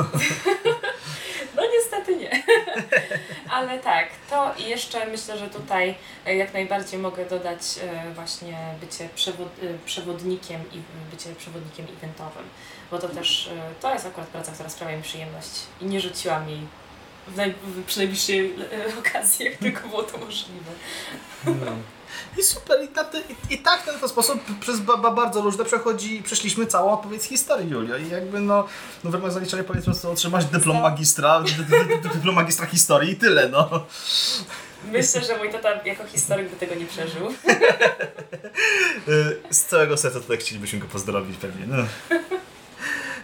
[3.49, 5.95] Ale tak, to i jeszcze myślę, że tutaj
[6.25, 9.07] e, jak najbardziej mogę dodać e, właśnie bycie e,
[9.85, 12.43] przewodnikiem i bycie przewodnikiem eventowym,
[12.91, 13.49] bo to też
[13.81, 16.59] to jest akurat praca, która sprawia mi przyjemność i nie rzuciłam jej
[17.27, 17.53] w, naj,
[17.87, 18.55] przy najbliższej
[18.99, 20.71] okazji, jak tylko było to możliwe.
[21.45, 21.71] No.
[22.37, 25.41] I super, i, na te, i, i tak w ten sposób przez ba, ba, bardzo
[25.41, 27.97] różne przechodzi, przeszliśmy całą odpowiedź historii, Julio.
[27.97, 28.67] I jakby no,
[29.03, 32.65] no w ramach zaliczenia powiedz po prostu otrzymać dyplom magistra, dy, dy, dy, dyplom magistra
[32.65, 33.69] historii i tyle, no.
[34.91, 37.27] Myślę, że mój tata jako historyk by tego nie przeżył.
[39.49, 41.65] Z całego serca tutaj chcielibyśmy go pozdrowić pewnie.
[41.67, 41.85] No.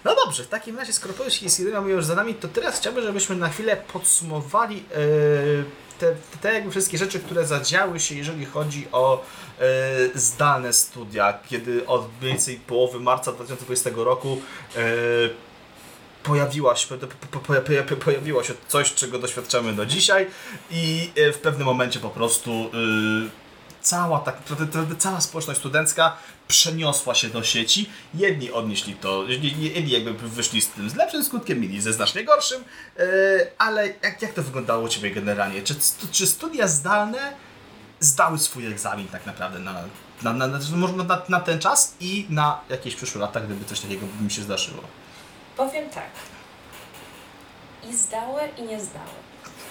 [0.04, 3.04] No dobrze, w takim razie, skoro powieść historii mamy już za nami, to teraz chciałbym,
[3.04, 5.64] żebyśmy na chwilę podsumowali y,
[6.00, 9.24] te, te jakby wszystkie rzeczy, które zadziały się, jeżeli chodzi o
[10.16, 14.42] y, zdalne studia, kiedy od mniej więcej połowy marca 2020 roku
[14.78, 14.80] y,
[16.24, 17.54] pojawiła się, po, po, po,
[17.90, 20.28] po, pojawiło się coś, czego doświadczamy do dzisiaj
[20.72, 23.49] i y, w pewnym momencie po prostu y,
[23.82, 27.90] cała, tak, ta, ta, ta, cała społeczność studencka przeniosła się do sieci.
[28.14, 32.64] Jedni odnieśli to, jedni jakby wyszli z tym z lepszym skutkiem, inni ze znacznie gorszym,
[32.98, 33.04] yy,
[33.58, 35.64] ale jak, jak to wyglądało u Ciebie generalnie?
[35.64, 35.76] Czy,
[36.12, 37.34] czy studia zdalne
[38.00, 39.74] zdały swój egzamin tak naprawdę na,
[40.22, 44.06] na, na, na, na, na ten czas i na jakieś przyszłe lata, gdyby coś takiego
[44.22, 44.84] mi się zdarzyło?
[45.58, 46.10] Powiem tak.
[47.90, 49.20] I zdały, i nie zdały.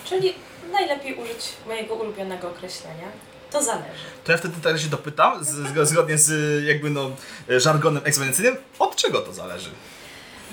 [0.04, 0.34] Czyli
[0.72, 3.06] najlepiej użyć mojego ulubionego określenia.
[3.50, 4.04] To zależy.
[4.24, 5.48] To ja wtedy teraz się dopytam, z,
[5.88, 7.10] zgodnie z jakby no
[7.48, 9.70] żargonem egzaminacyjnym, od czego to zależy?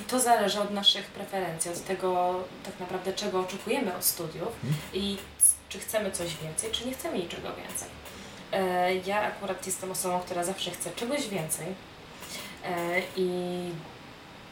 [0.08, 4.73] To zależy od naszych preferencji, od tego tak naprawdę czego oczekujemy od studiów Mhm.
[4.93, 5.17] i
[5.69, 7.88] czy chcemy coś więcej, czy nie chcemy niczego więcej.
[8.51, 11.67] E, Ja akurat jestem osobą, która zawsze chce czegoś więcej
[12.65, 13.29] e, i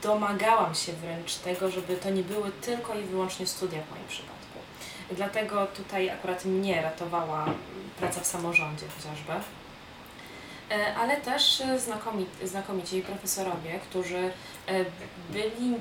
[0.04, 4.33] domagałam się wręcz tego, żeby to nie były tylko i wyłącznie studia w moim przypadku.
[5.12, 7.46] Dlatego tutaj akurat mnie ratowała
[8.00, 9.34] praca w samorządzie chociażby.
[10.72, 14.32] E, Ale też e, znakomi, znakomici profesorowie, którzy e,
[15.30, 15.78] byli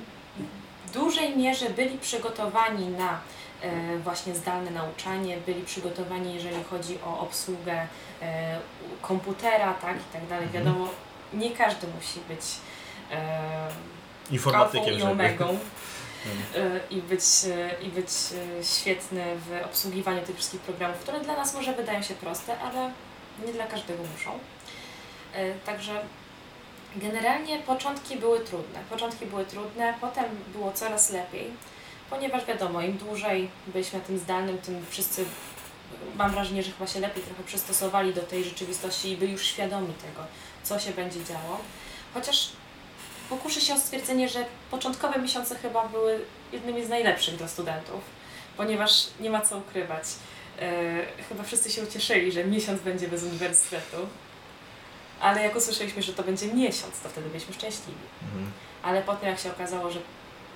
[0.87, 3.21] w dużej mierze byli przygotowani na
[4.05, 7.87] właśnie zdalne nauczanie, byli przygotowani, jeżeli chodzi o obsługę
[9.03, 10.47] komputera, tak i tak dalej.
[10.47, 10.65] Mhm.
[10.65, 10.89] Wiadomo,
[11.33, 12.41] nie każdy musi być
[14.31, 15.13] Informatykiem, i żeby...
[15.13, 15.59] omegą
[16.91, 17.23] i być,
[17.83, 22.15] i być e, świetny w obsługiwaniu tych wszystkich programów, które dla nas może wydają się
[22.15, 22.93] proste, ale
[23.47, 24.39] nie dla każdego muszą.
[25.35, 26.03] E, Także
[26.97, 28.81] generalnie początki były trudne.
[28.91, 31.51] Początki były trudne, potem było coraz lepiej,
[32.11, 35.25] ponieważ wiadomo, im dłużej byliśmy na tym zdalnym, tym wszyscy
[36.17, 39.95] mam wrażenie, że chyba się lepiej trochę przystosowali do tej rzeczywistości i byli już świadomi
[39.95, 40.27] tego,
[40.63, 41.61] co się będzie działo.
[42.15, 42.53] Chociaż
[43.37, 46.21] pokuszę się o stwierdzenie, że początkowe miesiące chyba były
[46.53, 48.01] jednymi z najlepszych dla studentów,
[48.57, 50.05] ponieważ nie ma co ukrywać.
[50.61, 53.97] E, chyba wszyscy się ucieszyli, że miesiąc będzie bez uniwersytetu,
[55.21, 58.01] ale jak usłyszeliśmy, że to będzie miesiąc, to wtedy byliśmy szczęśliwi.
[58.23, 58.53] Mhm.
[58.83, 59.99] Ale potem jak się okazało, że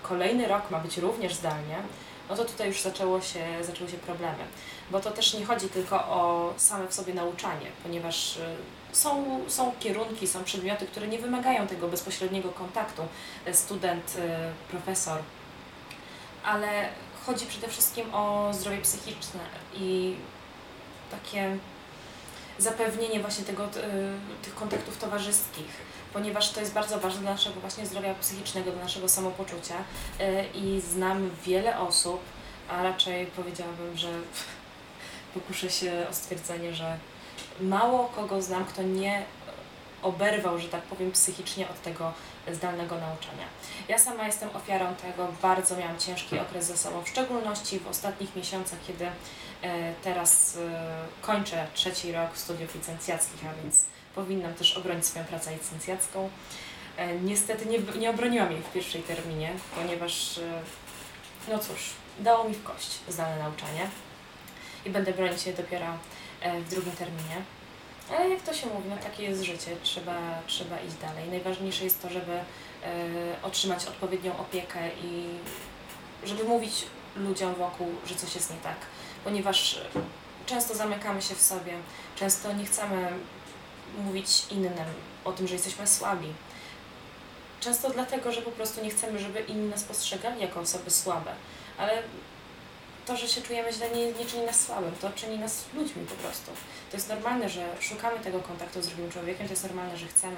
[0.03, 1.77] kolejny rok ma być również zdalnie,
[2.31, 4.45] no to tutaj już zaczęło się, zaczęły się problemy.
[4.91, 8.41] Bo to też nie chodzi tylko o same w sobie nauczanie, ponieważ y,
[8.97, 13.03] są, są kierunki, są przedmioty, które nie wymagają tego bezpośredniego kontaktu
[13.49, 15.23] y, student, y, profesor,
[16.45, 16.89] ale
[17.27, 19.41] chodzi przede wszystkim o zdrowie psychiczne
[19.75, 20.15] i
[21.11, 21.57] takie
[22.59, 23.69] zapewnienie właśnie tego, y,
[24.43, 25.69] tych kontaktów towarzyskich,
[26.13, 29.75] ponieważ to jest bardzo ważne dla naszego właśnie zdrowia psychicznego, dla naszego samopoczucia
[30.55, 32.21] i znam wiele osób,
[32.69, 34.09] a raczej powiedziałabym, że
[35.35, 36.99] pokuszę się o stwierdzenie, że
[37.61, 39.23] mało kogo znam, kto nie
[40.03, 42.13] oberwał, że tak powiem, psychicznie od tego
[42.53, 43.47] zdalnego nauczania.
[43.89, 48.37] Ja sama jestem ofiarą tego, bardzo miałam ciężki okres ze sobą, w szczególności w ostatnich
[48.37, 49.07] miesiącach, kiedy
[49.63, 50.71] e, teraz e,
[51.23, 56.31] kończę trzeci rok studiów licencjackich, a więc powinnam też obronić swoją pracę licencjacką.
[56.97, 60.41] E, Niestety nie, nie obroniłam jej w pierwszej terminie, ponieważ,
[61.49, 63.91] no cóż, dało mi w kość zdalne nauczanie
[64.85, 65.87] i będę bronić je dopiero
[66.55, 67.43] w drugim terminie.
[68.11, 71.29] Ale jak to się mówi, no takie jest życie, trzeba, trzeba iść dalej.
[71.29, 72.43] Najważniejsze jest to, żeby e,
[73.43, 75.25] otrzymać odpowiednią opiekę i
[76.25, 78.77] żeby mówić ludziom wokół, że coś jest nie tak.
[79.25, 79.81] Ponieważ
[80.47, 81.73] często zamykamy się w sobie,
[82.17, 83.09] często nie chcemy
[84.05, 84.73] mówić innym
[85.25, 86.29] o tym, że jesteśmy słabi.
[87.61, 91.33] Często dlatego, że po prostu nie chcemy, żeby inni nas postrzegali jako osoby słabe.
[91.79, 92.03] Ale
[93.07, 96.15] to, że się czujemy źle, nie, nie czyni nas słabym, to czyni nas ludźmi po
[96.15, 96.51] prostu.
[96.91, 100.37] To jest normalne, że szukamy tego kontaktu z drugim człowiekiem, to jest normalne, że chcemy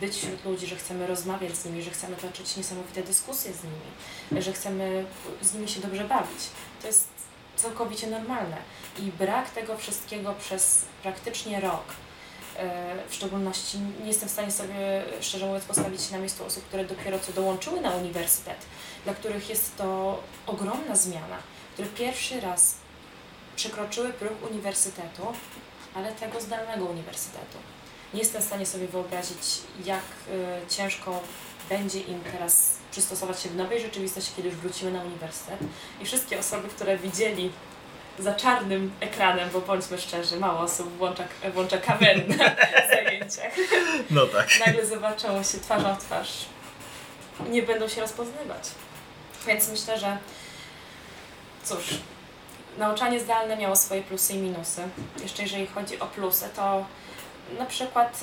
[0.00, 4.42] być wśród ludzi, że chcemy rozmawiać z nimi, że chcemy toczyć niesamowite dyskusje z nimi,
[4.42, 5.04] że chcemy
[5.42, 6.40] z nimi się dobrze bawić.
[6.82, 7.08] To jest
[7.56, 8.56] całkowicie normalne.
[8.98, 11.84] I brak tego wszystkiego przez praktycznie rok,
[12.56, 16.64] e, w szczególności nie jestem w stanie sobie, szczerze mówiąc, postawić się na miejscu osób,
[16.64, 18.58] które dopiero co dołączyły na uniwersytet,
[19.04, 21.36] dla których jest to ogromna zmiana,
[21.76, 22.74] które pierwszy raz
[23.56, 25.22] przekroczyły próg uniwersytetu,
[25.94, 27.58] ale tego zdalnego uniwersytetu.
[28.14, 29.38] Nie jestem w stanie sobie wyobrazić,
[29.84, 31.20] jak y, ciężko
[31.68, 35.58] będzie im teraz przystosować się do nowej rzeczywistości, kiedy już wrócimy na uniwersytet.
[36.00, 37.52] I wszystkie osoby, które widzieli
[38.18, 42.56] za czarnym ekranem, bo bądźmy szczerzy, mało osób włącza, włącza kamerę na
[42.94, 43.52] zajęciach.
[44.10, 44.48] No tak.
[44.66, 46.46] Nagle zobaczą się twarzą w twarz.
[47.50, 48.68] Nie będą się rozpoznawać.
[49.46, 50.18] Więc myślę, że
[51.68, 51.98] cóż,
[52.78, 54.82] nauczanie zdalne miało swoje plusy i minusy.
[55.22, 56.86] Jeszcze jeżeli chodzi o plusy, to
[57.58, 58.22] na przykład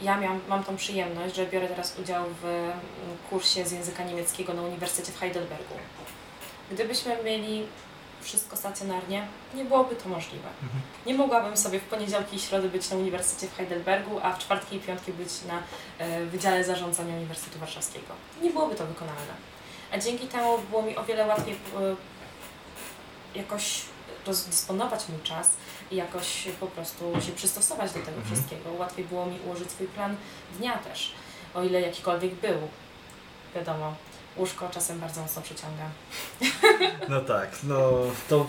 [0.00, 2.72] y, ja miałam, mam tą przyjemność, że biorę teraz udział w mm,
[3.30, 5.74] kursie z języka niemieckiego na Uniwersytecie w Heidelbergu.
[6.70, 7.66] Gdybyśmy mieli
[8.20, 10.48] wszystko stacjonarnie, nie byłoby to możliwe.
[11.06, 14.76] Nie mogłabym sobie w poniedziałki i środy być na Uniwersytecie w Heidelbergu, a w czwartki
[14.76, 15.58] i piątki być na
[16.06, 18.14] y, Wydziale Zarządzania Uniwersytetu Warszawskiego.
[18.42, 19.34] Nie byłoby to wykonalne.
[19.92, 21.56] A dzięki temu było mi o wiele łatwiej y,
[23.34, 23.80] jakoś
[24.26, 25.50] rozdysponować mój czas
[25.90, 28.26] i jakoś po prostu się przystosować do tego Mhm.
[28.26, 28.72] wszystkiego.
[28.78, 30.16] Łatwiej było mi ułożyć swój plan
[30.58, 31.12] dnia też,
[31.54, 32.58] o ile jakikolwiek był.
[33.54, 33.94] Wiadomo,
[34.36, 35.84] łóżko czasem bardzo mocno przyciąga.
[37.08, 37.92] No tak, no
[38.28, 38.46] to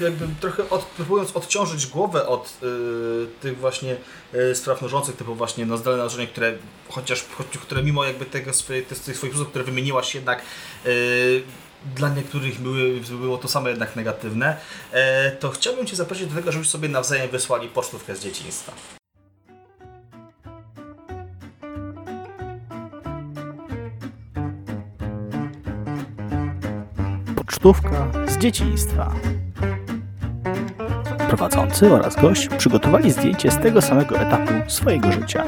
[0.00, 3.96] y, jakby trochę od, próbując odciążyć głowę od y, tych właśnie
[4.34, 6.52] y, spraw mnożących, typu właśnie no, zdalne nauczanie, które
[6.88, 7.24] chociaż,
[7.62, 10.42] które mimo jakby tego swoje, tych, tych swoich plusów, które wymieniłaś jednak
[10.86, 11.42] y,
[11.96, 14.56] dla niektórych były, było to samo jednak negatywne,
[14.92, 18.72] e, to chciałbym Cię zaprosić do tego, żebyś sobie nawzajem wysłali pocztówkę z dzieciństwa.
[27.36, 29.14] Pocztówka z dzieciństwa.
[31.28, 35.44] Prowadzący oraz gość przygotowali zdjęcie z tego samego etapu swojego życia.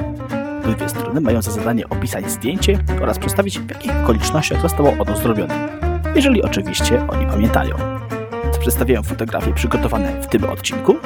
[0.64, 5.85] Obydwie strony mają za zadanie opisać zdjęcie oraz przedstawić w jakich okolicznościach zostało ono zrobione,
[6.16, 7.76] jeżeli oczywiście oni pamiętają.
[8.60, 10.96] Przedstawiają fotografie przygotowane w tym odcinku?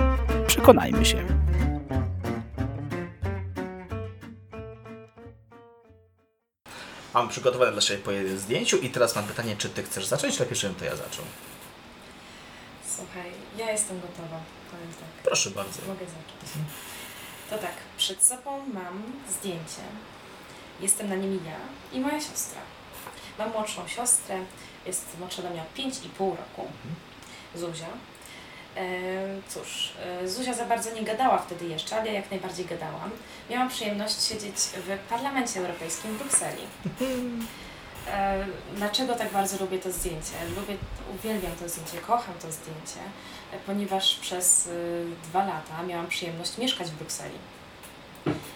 [0.47, 1.27] Przekonajmy się.
[7.15, 10.41] Mam przygotowane dla siebie po jednym zdjęciu i teraz mam pytanie, czy Ty chcesz zacząć,
[10.41, 11.25] lepiej żebym to ja zaczął.
[12.97, 15.23] Słuchaj, ja jestem gotowa, powiem tak.
[15.25, 15.81] Proszę bardzo.
[15.89, 16.67] Mogę zacząć.
[17.51, 19.83] To tak, przed sobą mam zdjęcie.
[20.81, 22.61] Jestem na nim ja i moja siostra.
[23.39, 24.39] Mam młodszą siostrę,
[24.87, 26.69] jest młodsza ode mnie o 5,5 roku.
[27.55, 27.87] Zuzia.
[28.77, 28.83] E,
[29.49, 33.11] cóż, e, Zuzia za bardzo nie gadała wtedy jeszcze, ale ja jak najbardziej gadałam.
[33.51, 36.63] Miałam przyjemność siedzieć w Parlamencie Europejskim w Brukseli.
[38.07, 40.33] E, dlaczego tak bardzo lubię to zdjęcie?
[40.57, 40.77] Lubię,
[41.15, 43.01] uwielbiam to zdjęcie, kocham to zdjęcie,
[43.67, 44.69] ponieważ przez
[45.25, 47.39] dwa lata miałam przyjemność mieszkać w Brukseli.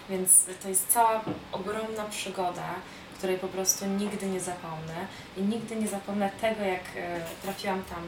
[0.09, 2.75] Więc to jest cała ogromna przygoda,
[3.17, 5.07] której po prostu nigdy nie zapomnę.
[5.37, 8.03] I nigdy nie zapomnę tego, jak e, trafiłam tam,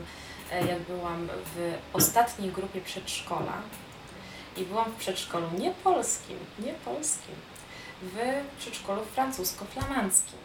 [0.51, 3.53] e, jak byłam w ostatniej grupie przedszkola.
[4.57, 7.35] I byłam w przedszkolu nie polskim, nie polskim,
[8.01, 8.15] w
[8.59, 10.39] przedszkolu francusko-flamandzkim.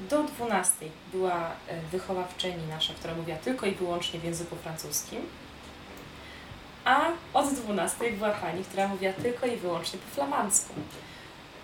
[0.00, 5.20] Do 12 była e, wychowawczyni nasza, która mówiła tylko i wyłącznie w języku francuskim,
[6.84, 10.74] a od 12 była pani, która mówiła tylko i wyłącznie po flamandzku.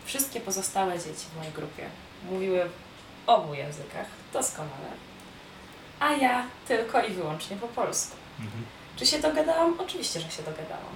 [0.04, 1.88] Wszystkie pozostałe dzieci w mojej grupie
[2.30, 4.90] mówiły w obu językach doskonale,
[6.00, 8.16] a ja tylko i wyłącznie po polsku.
[8.96, 9.74] Czy się dogadałam?
[9.78, 10.94] Oczywiście, że się dogadałam.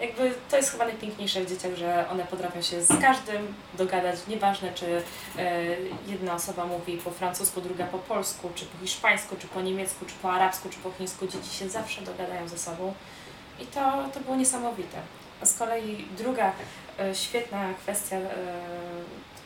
[0.00, 4.72] Jakby to jest chyba najpiękniejsze w dzieciach, że one potrafią się z każdym dogadać, nieważne
[4.74, 5.02] czy
[5.38, 5.62] e,
[6.06, 10.14] jedna osoba mówi po francusku, druga po polsku, czy po hiszpańsku, czy po niemiecku, czy
[10.22, 12.94] po arabsku, czy po chińsku, dzieci się zawsze dogadają ze sobą
[13.60, 14.98] i to, to było niesamowite.
[15.42, 16.52] A z kolei druga
[17.00, 18.28] e, świetna kwestia, e,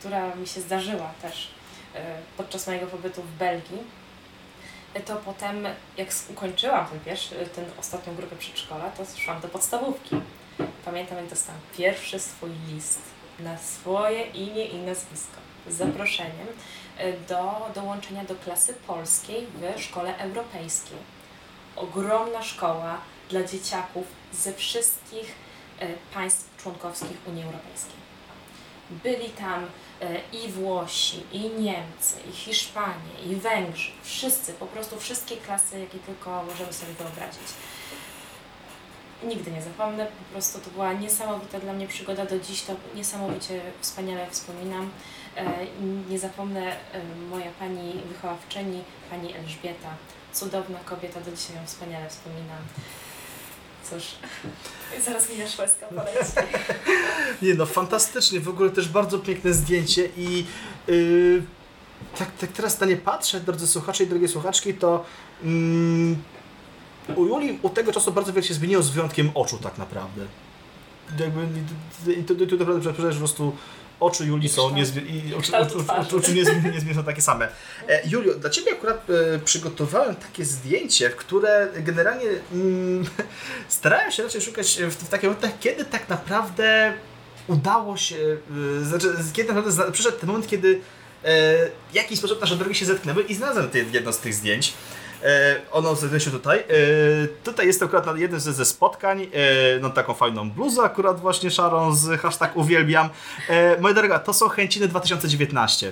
[0.05, 1.47] która mi się zdarzyła też
[1.95, 3.83] e, podczas mojego pobytu w Belgii,
[4.93, 10.21] e, to potem, jak ukończyłam ten pierwszy, tę ostatnią grupę przedszkola, to szłam do podstawówki.
[10.85, 13.01] Pamiętam, jak dostałam pierwszy swój list
[13.39, 15.37] na swoje imię i nazwisko
[15.67, 16.47] z zaproszeniem
[16.97, 20.97] e, do dołączenia do klasy polskiej w szkole europejskiej.
[21.75, 25.35] Ogromna szkoła dla dzieciaków ze wszystkich
[25.79, 28.04] e, państw członkowskich Unii Europejskiej.
[28.89, 29.65] Byli tam
[30.01, 33.91] e, i Włosi, i Niemcy, i Hiszpanie, i Węgrzy.
[34.03, 37.47] Wszyscy, po prostu wszystkie klasy, jakie tylko możemy sobie wyobrazić.
[39.23, 43.61] Nigdy nie zapomnę, po prostu to była niesamowita dla mnie przygoda, do dziś to niesamowicie
[43.81, 44.89] wspaniale wspominam.
[45.37, 45.45] E,
[46.09, 46.75] nie zapomnę e,
[47.29, 49.89] moja pani wychowawczyni, pani Elżbieta,
[50.33, 52.61] cudowna kobieta, do dzisiaj ją wspaniale wspominam.
[53.89, 54.03] Cóż,
[55.05, 56.31] zaraz mi łezka poleci.
[57.41, 60.45] Nie no, fantastycznie, w ogóle też bardzo piękne zdjęcie i
[60.87, 61.43] yy,
[62.17, 65.05] tak, tak teraz na nie patrzę, drodzy słuchacze i drogie słuchaczki, to
[65.43, 66.15] mm,
[67.15, 70.25] u Julii od tego czasu bardzo wiele się zmieniło z wyjątkiem oczu tak naprawdę.
[71.19, 71.47] Jakby
[72.19, 73.55] i to, to, to naprawdę po prostu
[73.99, 76.01] oczy Julii są niezmi- i oczy, Kształt oczy, twarzy.
[76.01, 77.47] oczy, oczy niezmi- niezmiernie są takie same.
[77.89, 83.05] E, Julio, dla Ciebie akurat e, przygotowałem takie zdjęcie, w które generalnie mm,
[83.67, 86.93] starałem się raczej szukać w, w takich momentach, kiedy tak naprawdę
[87.47, 88.37] udało się,
[88.81, 90.79] e, znaczy kiedy naprawdę zna- przyszedł ten moment, kiedy
[91.23, 91.31] e,
[91.91, 94.73] w jakiś sposób nasze drogi się zetknęły i znalazłem te, jedno z tych zdjęć.
[95.25, 96.59] E, ono znajduje się tutaj.
[96.59, 96.63] E,
[97.43, 99.21] tutaj jest akurat na jednym ze, spotkań.
[99.21, 99.27] E,
[99.81, 103.09] no taką fajną bluzę akurat właśnie szarą z hashtag uwielbiam.
[103.81, 105.91] Moja droga, to są chęciny 2019.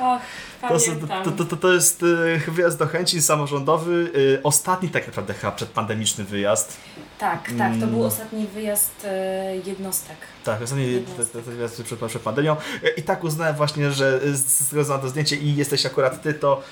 [0.00, 0.20] Och,
[0.60, 0.78] To,
[1.24, 2.02] to, to, to, to jest
[2.46, 4.10] e, wyjazd do Chęcin samorządowy.
[4.38, 6.76] e, Ostatni tak naprawdę chyba przedpandemiczny wyjazd.
[7.18, 8.00] Tak, tak, to był Mm.
[8.06, 10.16] ostatni wyjazd e, jednostek.
[10.44, 11.42] Tak, ostatni Jednostek.
[11.44, 12.56] wyjazd przed, przed pandemią.
[12.96, 16.22] I tak uznałem właśnie, że z z tego względu na to zdjęcie i jesteś akurat
[16.22, 16.62] ty, to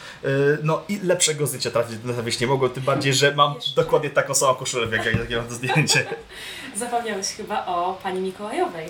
[0.62, 3.74] no i lepszego zdjęcia trafić trafić nie mogło, tym bardziej, że mam Jeszcze.
[3.74, 6.06] dokładnie taką samą koszulę, jak ja, mam to zdjęcie.
[6.76, 8.86] Zapomniałeś chyba o pani Mikołajowej.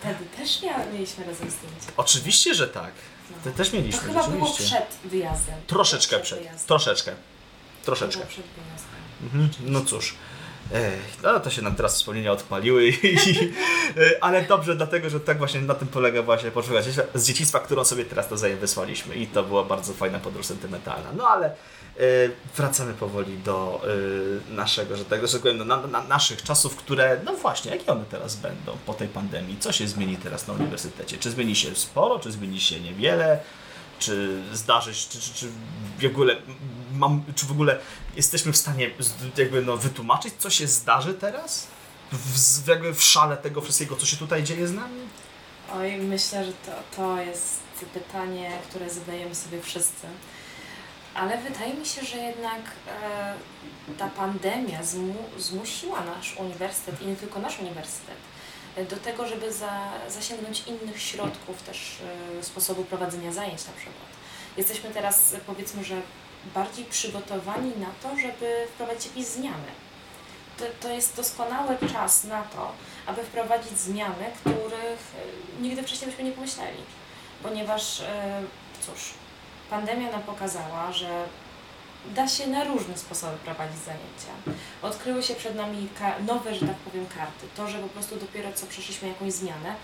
[0.00, 1.86] Wtedy też mia- mieliśmy razem zdjęcie.
[1.96, 2.92] Oczywiście, że tak.
[3.56, 4.76] Też To mieliśmy, chyba było rzeczywiście.
[4.76, 5.54] przed wyjazdem.
[5.66, 6.66] Troszeczkę Przed wyjazdem.
[6.66, 7.10] troszeczkę.
[7.10, 7.16] To
[7.86, 8.18] Troszeczkę.
[8.18, 8.90] było przed wyjazdem.
[9.22, 10.14] Mhm, no cóż.
[10.72, 12.94] Ech, no to się nam teraz wspomnienia odpaliły, i,
[13.96, 16.82] e, ale dobrze, dlatego że tak właśnie na tym polega właśnie poczwórka
[17.14, 21.12] z dzieciństwa, którą sobie teraz to wzajem wysłaliśmy i to była bardzo fajna podróż sentymentalna.
[21.16, 21.54] No ale
[22.56, 23.82] wracamy powoli do
[24.50, 27.70] e, naszego, że tak że tak powiem, no, na, na, naszych czasów, które, no właśnie,
[27.70, 29.56] jakie one teraz będą po tej pandemii?
[29.60, 31.18] Co się zmieni teraz na uniwersytecie?
[31.18, 33.40] Czy zmieni się sporo, czy zmieni się niewiele?
[34.00, 35.48] czy zdarzy się, czy, czy, czy
[36.00, 36.36] w ogóle
[36.92, 37.78] mam, czy w ogóle
[38.16, 38.90] jesteśmy w stanie
[39.36, 41.66] jakby no, wytłumaczyć, co się zdarzy teraz?
[42.12, 45.00] W, jakby w szale tego wszystkiego, co się tutaj dzieje z nami?
[45.74, 47.60] Oj, myślę, że to, to jest
[47.94, 50.06] pytanie, które zadajemy sobie wszyscy.
[51.14, 52.60] Ale wydaje mi się, że jednak
[53.02, 53.34] e,
[53.98, 58.16] ta pandemia zmu, zmusiła nasz uniwersytet i nie tylko nasz uniwersytet
[58.76, 61.98] e, do tego, żeby za, zasięgnąć innych środków też
[62.40, 64.10] e, sposobu prowadzenia zajęć na przykład.
[64.56, 66.02] Jesteśmy teraz powiedzmy, że
[66.54, 69.70] bardziej przygotowani na to, żeby wprowadzić jakieś zmiany.
[70.58, 72.72] To, to jest doskonały czas na to,
[73.06, 75.00] aby wprowadzić zmiany, których
[75.58, 76.78] e, nigdy wcześniej byśmy nie pomyśleli.
[77.42, 78.42] Ponieważ, e,
[78.80, 79.14] cóż,
[79.70, 81.24] pandemia nam pokazała, że
[82.06, 84.58] da się na różne sposoby prowadzić zajęcia.
[84.82, 85.88] Odkryły się przed nami
[86.26, 87.46] nowe, że tak powiem, karty.
[87.56, 89.74] To, że po prostu dopiero co przeszliśmy jakąś zmianę,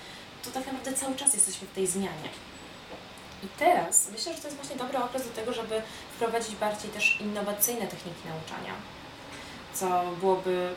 [0.44, 2.28] to tak naprawdę cały czas jesteśmy w tej zmianie.
[3.44, 5.82] I teraz myślę, że to jest właśnie dobry okres do tego, żeby
[6.14, 8.72] wprowadzić bardziej też innowacyjne techniki nauczania,
[9.74, 10.74] co byłoby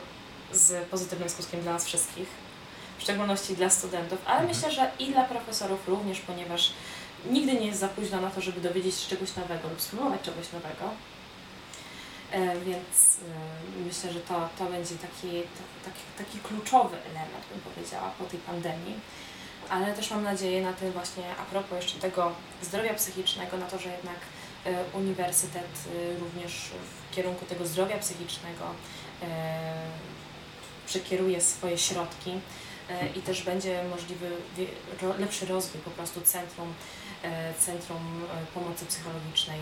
[0.52, 2.28] z pozytywnym skutkiem dla nas wszystkich,
[2.98, 6.72] w szczególności dla studentów, ale myślę, że i dla profesorów również, ponieważ
[7.30, 10.52] nigdy nie jest za późno na to, żeby dowiedzieć się czegoś nowego lub spróbować czegoś
[10.52, 10.90] nowego.
[12.32, 13.16] E, więc
[13.78, 18.24] e, myślę, że to, to będzie taki, ta- taki, taki kluczowy element, bym powiedziała, po
[18.24, 19.00] tej pandemii.
[19.68, 23.78] Ale też mam nadzieję na tym właśnie, a propos jeszcze tego zdrowia psychicznego, na to,
[23.78, 24.18] że jednak
[24.66, 25.70] e, uniwersytet
[26.20, 26.52] również
[27.10, 28.64] w kierunku tego zdrowia psychicznego
[30.86, 32.30] przekieruje swoje środki
[33.16, 34.30] i też będzie możliwy
[35.18, 36.74] lepszy rozwój po prostu centrum,
[37.58, 39.58] centrum e, pomocy psychologicznej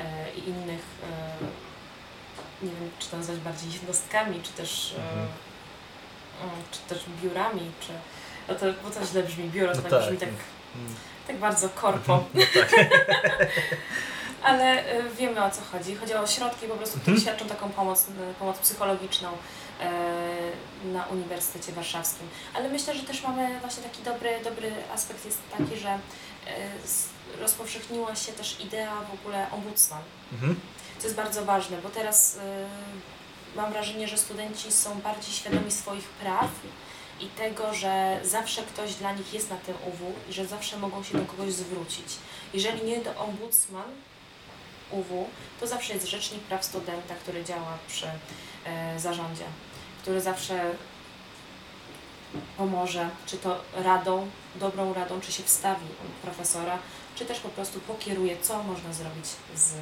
[0.00, 5.02] e, i innych, e, nie wiem, czy to nazwać bardziej jednostkami, czy też, e,
[6.44, 6.62] Mhm.
[6.70, 7.92] czy też biurami, czy,
[8.48, 10.28] no to, bo to źle brzmi, biuro to No tak, brzmi tak,
[10.74, 10.94] Mm.
[11.26, 12.24] tak bardzo korpo.
[12.34, 12.70] No tak.
[14.42, 14.84] Ale
[15.18, 15.96] wiemy o co chodzi.
[15.96, 17.20] Chodzi o środki po prostu, które Mhm.
[17.36, 18.06] świadczą taką pomoc,
[18.38, 19.28] pomoc psychologiczną
[20.84, 22.28] na Uniwersytecie Warszawskim.
[22.54, 25.98] Ale myślę, że też mamy właśnie taki dobry, dobry aspekt jest taki, że
[27.40, 30.60] rozpowszechniła się też idea w ogóle ombudsman, Mhm.
[30.98, 32.38] co jest bardzo ważne, bo teraz y,
[33.56, 36.50] mam wrażenie, że studenci są bardziej świadomi swoich praw
[37.20, 41.02] i tego, że zawsze ktoś dla nich jest na tym UW i że zawsze mogą
[41.04, 42.06] się do kogoś zwrócić.
[42.54, 43.90] Jeżeli nie do ombudsman
[44.90, 45.28] UW,
[45.60, 48.06] to zawsze jest rzecznik praw studenta, który działa przy
[48.64, 49.44] e, zarządzie,
[50.02, 50.70] który zawsze
[52.56, 56.78] pomoże, czy to radą, dobrą radą, czy się wstawi u profesora,
[57.14, 59.72] czy też po prostu pokieruje, co można zrobić z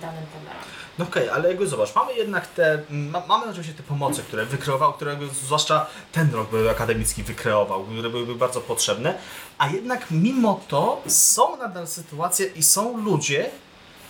[0.00, 0.62] danym problemem.
[0.98, 4.92] No okej, ale jakby zobacz, mamy jednak te, ma, mamy oczywiście te pomocy, które wykreował,
[4.92, 9.18] które jakby zwłaszcza ten rok akademicki wykreował, które byłyby bardzo potrzebne,
[9.58, 13.50] a jednak mimo to są nadal sytuacje i są ludzie,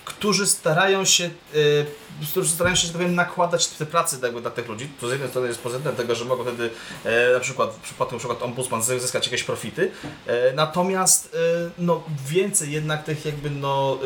[0.05, 1.87] którzy starają się, y,
[2.45, 4.89] starają się, że tak powiem, nakładać te pracy jakby dla tych ludzi.
[5.01, 6.71] To z jednej strony jest pozytywne tego, że mogą wtedy
[7.05, 9.91] e, na przykład w przypadku przykład ombudsman zyskać jakieś profity.
[10.27, 13.99] E, natomiast e, no, więcej jednak tych jakby no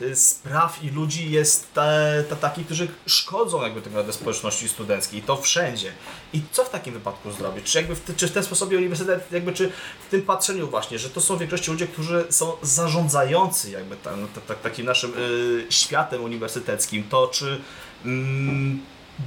[0.00, 4.68] y, y, spraw i ludzi jest te, te takich, którzy szkodzą jakby tak naprawdę społeczności
[4.68, 5.18] studenckiej.
[5.20, 5.92] I to wszędzie.
[6.32, 7.72] I co w takim wypadku zrobić?
[7.72, 9.72] Czy jakby w, czy w ten sposobie uniwersytet, jakby czy
[10.06, 14.28] w tym patrzeniu właśnie, że to są w większości ludzie, którzy są zarządzający jakby tam,
[14.34, 17.60] ta, ta, takim naszym y, światem uniwersyteckim, to czy
[18.04, 18.80] mm,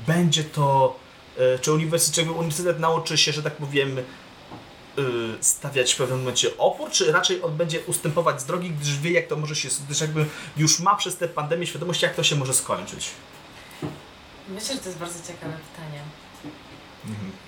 [0.08, 1.00] będzie to,
[1.56, 4.04] y, czy uniwersytet, czy uniwersytet nauczy się, że tak powiem, y,
[5.42, 9.28] stawiać w pewnym momencie opór, czy raczej on będzie ustępować z drogi, gdyż wie, jak
[9.28, 10.26] to może się, gdyż jakby
[10.58, 13.10] już ma przez tę pandemię świadomość, jak to się może skończyć.
[14.50, 16.02] Myślę, że to jest bardzo ciekawe pytanie.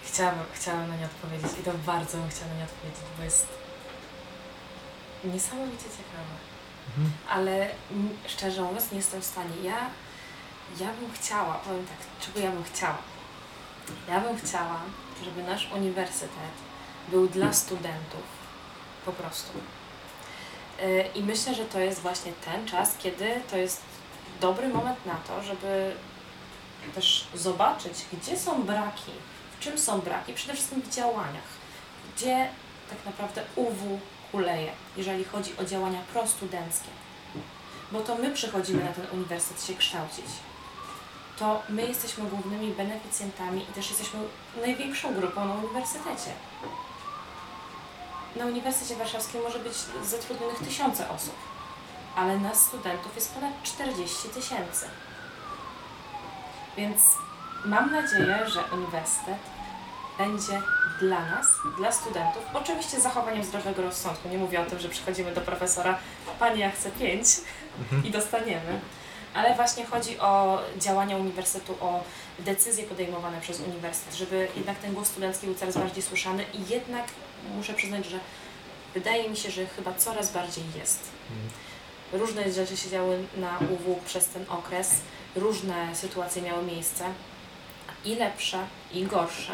[0.06, 3.48] Chciałabym, chciałabym na nie odpowiedzieć i to bardzo bym chciała na nie odpowiedzieć, bo jest
[5.24, 6.34] niesamowicie ciekawe.
[7.30, 9.56] Ale mm, szczerze mówiąc nie jestem w stanie.
[9.64, 9.90] Ja,
[10.80, 12.98] ja bym chciała, powiem tak, czego ja bym chciała?
[14.10, 14.80] Ja bym chciała,
[15.24, 16.54] żeby nasz uniwersytet
[17.08, 18.24] był dla studentów
[19.06, 19.52] po prostu.
[20.80, 23.82] Yy, I myślę, że to jest właśnie ten czas, kiedy to jest
[24.42, 25.96] dobry moment na to, żeby
[26.96, 29.12] też zobaczyć, gdzie są braki,
[29.58, 31.50] w czym są braki, przede wszystkim w działaniach,
[32.16, 32.50] gdzie
[32.90, 34.00] tak naprawdę UW
[34.32, 36.90] kuleje, jeżeli chodzi o działania prostudenckie.
[37.92, 40.26] Bo to my przychodzimy na ten uniwersytet się kształcić.
[41.40, 44.20] To my jesteśmy głównymi beneficjentami i też jesteśmy
[44.62, 46.32] największą grupą na uniwersytecie.
[48.36, 49.74] Na Uniwersytecie Warszawskim może być
[50.04, 51.36] zatrudnionych tysiące osób,
[52.16, 54.86] ale nas studentów jest ponad 40 tysięcy.
[56.78, 57.02] Więc
[57.66, 59.38] mam nadzieję, że uniwersytet
[60.18, 60.62] będzie
[61.00, 64.30] dla nas, dla studentów, oczywiście z zachowaniem zdrowego rozsądku.
[64.30, 66.00] Nie mówię o tym, że przychodzimy do profesora,
[66.40, 67.28] panie, ja chcę pięć
[68.04, 68.80] i dostaniemy.
[69.34, 72.04] Ale właśnie chodzi o działania uniwersytetu, o
[72.40, 77.06] decyzje podejmowane przez uniwersytet, żeby jednak ten głos studencki był coraz bardziej słyszany i jednak
[77.56, 78.20] muszę przyznać, że
[78.94, 81.00] wydaje mi się, że chyba coraz bardziej jest.
[82.14, 84.92] Różne rzeczy się działy na UW przez ten okres,
[85.36, 87.06] różne sytuacje miały miejsce,
[88.06, 89.54] i lepsze, i gorsze.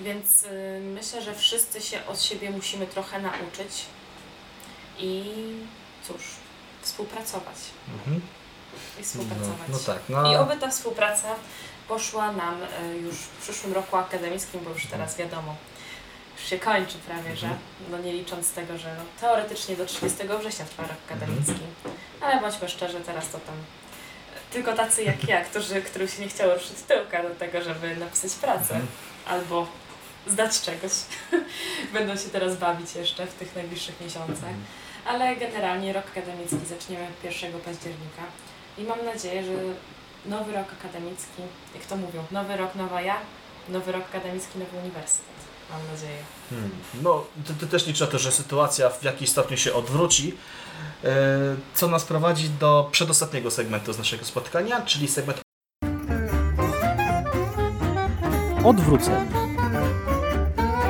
[0.00, 3.84] Więc y, myślę, że wszyscy się od siebie musimy trochę nauczyć
[4.98, 5.24] i
[6.06, 6.22] cóż,
[6.82, 7.56] współpracować.
[7.94, 8.20] Mhm.
[9.00, 9.68] I współpracować.
[9.68, 10.32] No, no tak, no.
[10.32, 11.28] I oby ta współpraca
[11.88, 15.56] poszła nam y, już w przyszłym roku akademickim, bo już teraz wiadomo,
[16.38, 17.48] już się kończy prawie, że
[17.90, 21.60] no nie licząc tego, że no, teoretycznie do 30 września trwa rok akademicki.
[22.20, 23.54] Ale bądźmy szczerzy, teraz to tam
[24.50, 28.32] tylko tacy jak ja, którzy, którym się nie chciało ruszyć tyłka do tego, żeby napisać
[28.32, 28.80] pracę
[29.26, 29.66] albo
[30.26, 30.92] zdać czegoś.
[31.92, 34.54] Będą się teraz bawić jeszcze w tych najbliższych miesiącach.
[35.06, 38.22] Ale generalnie rok akademicki zaczniemy 1 października
[38.78, 39.52] i mam nadzieję, że
[40.26, 41.42] nowy rok akademicki,
[41.74, 43.16] jak to mówią, nowy rok, nowa ja,
[43.68, 45.38] nowy rok akademicki, nowy uniwersytet.
[45.70, 46.18] Mam nadzieję.
[46.50, 46.70] Hmm.
[47.02, 50.34] No, to, to też liczę na to, że sytuacja w jakiś stopniu się odwróci,
[51.04, 51.08] e,
[51.74, 55.40] co nas prowadzi do przedostatniego segmentu z naszego spotkania, czyli segment
[58.64, 59.28] Odwrócenie.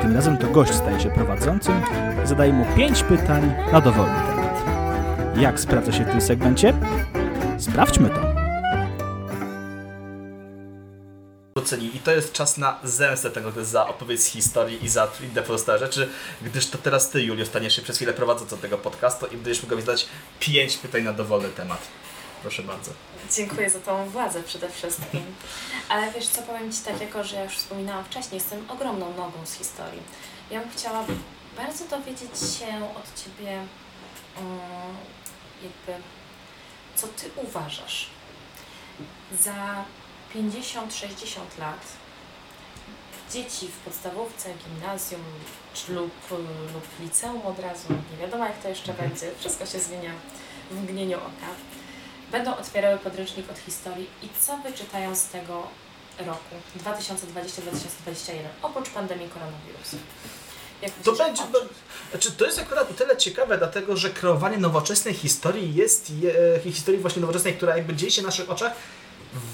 [0.01, 1.81] Tym razem to gość staje się prowadzącym
[2.23, 4.63] i zadaje mu pięć pytań na dowolny temat.
[5.37, 6.73] Jak sprawdza się w tym segmencie?
[7.59, 8.39] Sprawdźmy to.
[11.81, 15.79] i to jest czas na zemstę tego za opowieść z historii i za inne pozostałe
[15.79, 16.09] rzeczy,
[16.41, 19.75] gdyż to teraz Ty, Julio, staniesz się przez chwilę prowadzącą tego podcastu i będziesz mógł
[19.75, 20.07] mi zadać
[20.39, 21.79] pięć pytań na dowolny temat.
[22.41, 22.91] Proszę bardzo.
[23.35, 25.21] Dziękuję za tą władzę przede wszystkim.
[25.89, 29.45] Ale wiesz co, powiem Ci tak, jako że ja już wspominałam wcześniej, jestem ogromną nogą
[29.45, 30.01] z historii.
[30.51, 31.05] Ja bym chciała
[31.57, 33.57] bardzo dowiedzieć się od Ciebie
[34.37, 34.59] um,
[35.63, 36.03] jakby,
[37.01, 38.09] co Ty uważasz
[39.39, 39.85] za
[40.35, 41.85] 50-60 lat
[43.31, 45.21] dzieci w podstawówce, gimnazjum
[45.73, 46.11] czy lub,
[46.73, 50.11] lub liceum od razu, nie wiadomo jak to jeszcze będzie, wszystko się zmienia
[50.71, 51.49] w mgnieniu oka,
[52.31, 55.67] będą otwierały podręcznik od historii i co wyczytają z tego
[56.19, 59.97] roku 2020-2021, oprócz pandemii koronawirusa?
[61.03, 61.43] To będzie.
[61.53, 61.61] To,
[62.11, 67.01] znaczy, to jest akurat o tyle ciekawe, dlatego że kreowanie nowoczesnej historii jest je, historii
[67.01, 68.73] właśnie nowoczesnej, która jakby dzieje się na naszych oczach.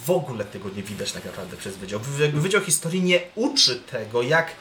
[0.05, 1.99] W ogóle tego nie widać tak naprawdę przez Wydział.
[2.19, 4.51] Jakby Wydział Historii nie uczy tego, jak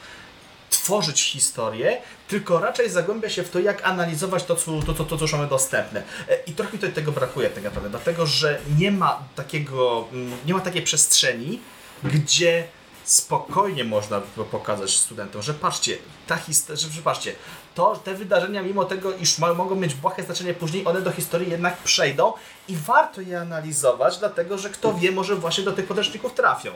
[0.69, 5.17] tworzyć historię, tylko raczej zagłębia się w to, jak analizować to, co, to, to, to,
[5.17, 6.03] co już mamy dostępne.
[6.29, 10.37] E, I trochę mi tutaj tego brakuje tak naprawdę, dlatego że nie ma takiego, mm,
[10.45, 11.59] nie ma takiej przestrzeni,
[12.03, 12.67] gdzie
[13.05, 15.97] spokojnie można pokazać studentom, że patrzcie,
[16.27, 17.35] ta historia, że patrzcie,
[17.75, 21.51] to te wydarzenia, mimo tego, iż ma, mogą mieć błahe znaczenie później, one do historii
[21.51, 22.33] jednak przejdą
[22.67, 26.71] i warto je analizować, dlatego że kto wie, może właśnie do tych podręczników trafią.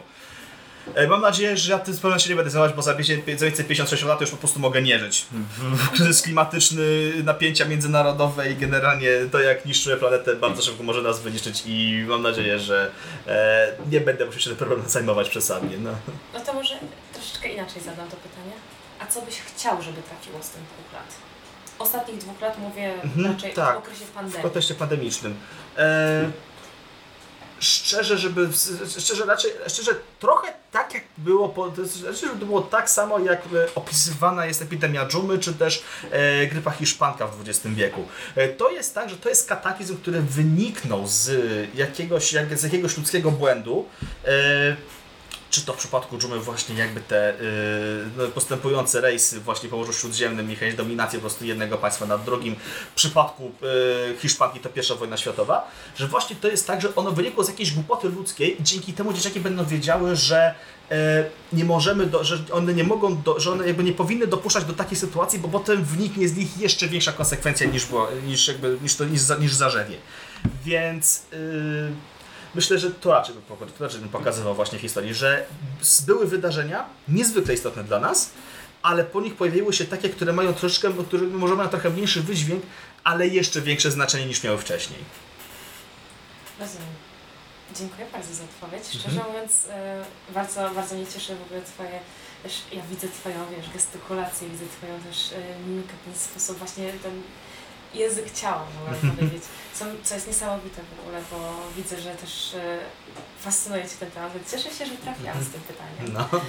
[0.96, 4.22] E, Mam nadzieję, że ja tym zupełnie się nie będę zajmować, bo za 56 lat
[4.22, 5.26] już po prostu mogę nie żyć.
[5.96, 6.84] Kryzys klimatyczny,
[7.24, 12.22] napięcia międzynarodowe i generalnie to jak niszczymy planetę bardzo szybko może nas wyniszczyć i mam
[12.22, 12.92] nadzieję, że
[13.28, 15.78] e, nie będę musiał się tym problemem zajmować przesadnie.
[15.78, 15.92] No.
[16.34, 16.76] No to może
[17.14, 18.54] troszeczkę inaczej zadam to pytanie.
[19.00, 21.14] A co byś chciał, żeby trafiło z tych dwóch lat?
[21.80, 23.76] Ostatnich dwóch lat mówię Mhm, raczej tak.
[23.76, 24.42] w okresie W pandemii.
[24.44, 25.36] kontekście pandemicznym.
[25.78, 26.32] E,
[27.60, 28.50] szczerze, żeby.
[29.00, 31.50] Szczerze, raczej, szczerze, trochę tak jak było.
[31.50, 35.84] Po, to znaczy, to było tak samo, jak e, opisywana jest epidemia dżumy, czy też
[36.12, 38.08] e, grypa hiszpanka w XX wieku.
[38.36, 41.32] E, to jest tak, że to jest kataklizm, który wyniknął z
[41.76, 43.86] jakiegoś, jak, z jakiegoś ludzkiego błędu.
[44.26, 44.76] E,
[45.50, 47.34] czy to w przypadku dżumy właśnie jakby te
[48.18, 52.24] yy, postępujące rejsy właśnie po Morzu Śródziemnym i chęć dominacji po prostu jednego państwa nad
[52.24, 52.56] drugim.
[52.92, 57.12] W przypadku yy, Hiszpanki to pierwsza wojna światowa, że właśnie to jest tak, że ono
[57.12, 60.56] wynikło z jakiejś głupoty ludzkiej dzięki temu dzieciaki będą wiedziały, że
[60.90, 60.98] yy,
[61.54, 64.74] nie możemy, do, że one nie mogą, do, że one jakby nie powinny dopuszczać do
[64.74, 68.96] takiej sytuacji, bo potem wyniknie z nich jeszcze większa konsekwencja niż, było, niż, jakby, niż,
[68.96, 69.98] to, niż, za, niż zarzewie.
[70.66, 71.92] Więc yy,
[72.56, 73.36] myślę, że to raczej,
[73.78, 75.46] to raczej bym pokazywał właśnie w historii, że
[76.06, 78.30] były wydarzenia niezwykle istotne dla nas,
[78.82, 82.64] ale po nich pojawiły się takie, które mają troszeczkę, które może mają trochę mniejszy wydźwięk,
[83.04, 85.00] ale jeszcze większe znaczenie niż miały wcześniej.
[86.60, 87.10] Rozumiem.
[87.76, 88.84] Dziękuję bardzo za odpowiedź.
[88.86, 89.02] Mhm.
[89.02, 92.00] Szczerze mówiąc, e, bardzo, bardzo mnie cieszy w ogóle Twoje,
[92.44, 97.22] też ja widzę Twoją, wiesz, gestykulację, widzę Twoją też e, mimikę, ten sposób właśnie ten
[97.94, 101.38] język ciała, mogę powiedzieć, co, co jest niesamowite w ogóle, bo
[101.76, 102.80] widzę, że też e,
[103.40, 106.14] fascynuje Cię ten temat, więc cieszę się, że trafiłam z tym pytaniem.
[106.14, 106.40] No.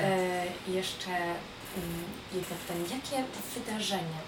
[0.00, 2.84] E, jeszcze mm, jedno pytanie.
[2.90, 3.24] Jakie
[3.54, 4.20] wydarzenie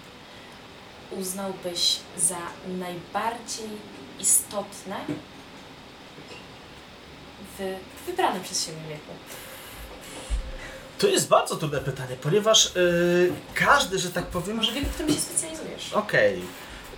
[1.11, 2.37] uznałbyś za
[2.67, 3.69] najbardziej
[4.19, 4.95] istotne
[7.57, 9.11] w wybranym przez siebie wieku?
[10.99, 15.13] To jest bardzo trudne pytanie, ponieważ yy, każdy, że tak powiem, Może wieku, w którym
[15.13, 15.93] się specjalizujesz?
[15.93, 16.41] Okej.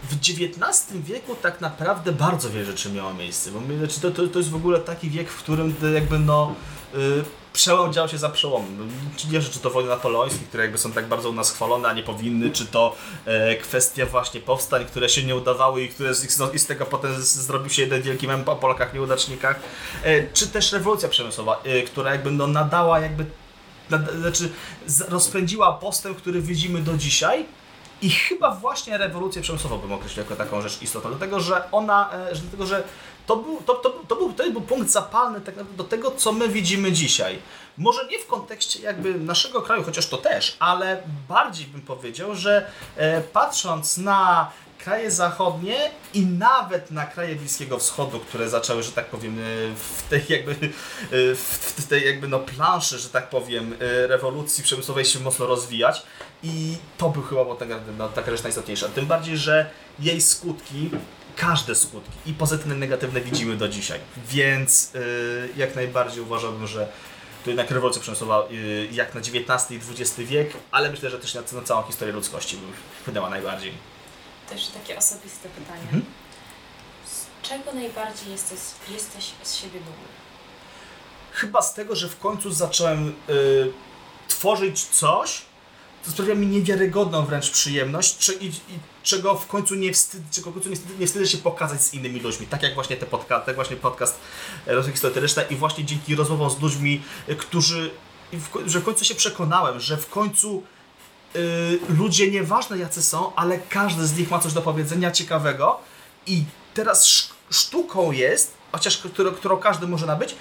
[0.04, 4.28] W XIX wieku tak naprawdę bardzo wiele rzeczy miało miejsce, bo my, znaczy to, to,
[4.28, 6.56] to jest w ogóle taki wiek, w którym to jakby no
[6.96, 7.24] y,
[7.54, 8.78] przełom dział się za przełomem.
[8.78, 8.86] No,
[9.32, 12.04] nie, czy to wojny napoleońskie, które jakby są tak bardzo u nas chwalone, a nie
[12.04, 12.96] powinny, czy to
[13.26, 17.22] e, kwestia właśnie powstań, które się nie udawały i które z, i z tego potem
[17.22, 19.60] z, zrobił się jeden wielki mem o Polakach nieudacznikach,
[20.04, 23.26] e, czy też rewolucja przemysłowa, e, która jakby no nadała jakby
[24.20, 24.50] znaczy
[25.10, 27.46] rozpędziła postęp, który widzimy do dzisiaj.
[28.02, 32.36] I chyba właśnie rewolucję przemysłową bym określił jako taką rzecz istotną, dlatego że ona, e,
[32.36, 32.84] że, dlatego że
[33.26, 36.32] to był, to, to, to, był, to był punkt zapalny tak naprawdę do tego, co
[36.32, 37.40] my widzimy dzisiaj.
[37.78, 42.72] Może nie w kontekście jakby naszego kraju, chociaż to też, ale bardziej bym powiedział, że
[42.96, 44.52] e, patrząc na
[44.84, 49.44] kraje zachodnie i nawet na kraje Bliskiego Wschodu, które zaczęły, że tak powiem, e,
[49.76, 55.06] w tej jakby, e, w tej jakby no planszy, że tak powiem, e, rewolucji przemysłowej
[55.06, 56.04] się mocno rozwijać
[56.44, 58.90] i to był chyba bo tak, naprawdę, no, taka rzecz najistotniejsza.
[58.90, 59.70] Tym bardziej, że
[60.00, 60.90] jej skutki,
[61.36, 64.00] każde skutki i pozytywne, negatywne widzimy do dzisiaj.
[64.28, 64.92] Więc
[65.58, 66.88] jak najbardziej uważałbym, że
[67.44, 68.48] to jednak rewolucja przemysłowa
[68.92, 72.58] jak na XIX i XX wiek, ale myślę, że też na, na całą historię ludzkości
[73.02, 73.91] wpłynęła najbardziej.
[74.52, 75.82] To jeszcze takie osobiste pytanie.
[75.82, 76.06] Mhm.
[77.06, 80.08] Z czego najbardziej jesteś, jesteś z siebie dumny?
[81.32, 83.72] Chyba z tego, że w końcu zacząłem y,
[84.28, 85.42] tworzyć coś,
[86.06, 88.52] co sprawia mi niewiarygodną wręcz przyjemność, czy, i, i,
[89.04, 91.94] czego w końcu nie wstyd, czego w końcu nie wstydzę, nie wstydzę się pokazać z
[91.94, 92.48] innymi ludźmi.
[92.48, 94.20] Tak jak właśnie te podca- tak właśnie podcast
[94.68, 97.02] e, Rozwój Historyczny i właśnie dzięki rozmowom z ludźmi,
[97.38, 97.92] którzy,
[98.34, 100.64] w, że w końcu się przekonałem, że w końcu
[101.36, 105.80] y, ludzie nieważne jacy są, ale każdy z nich ma coś do powiedzenia ciekawego
[106.28, 110.36] i teraz sz- sztuką jest, chociaż którą, którą każdy może nabyć,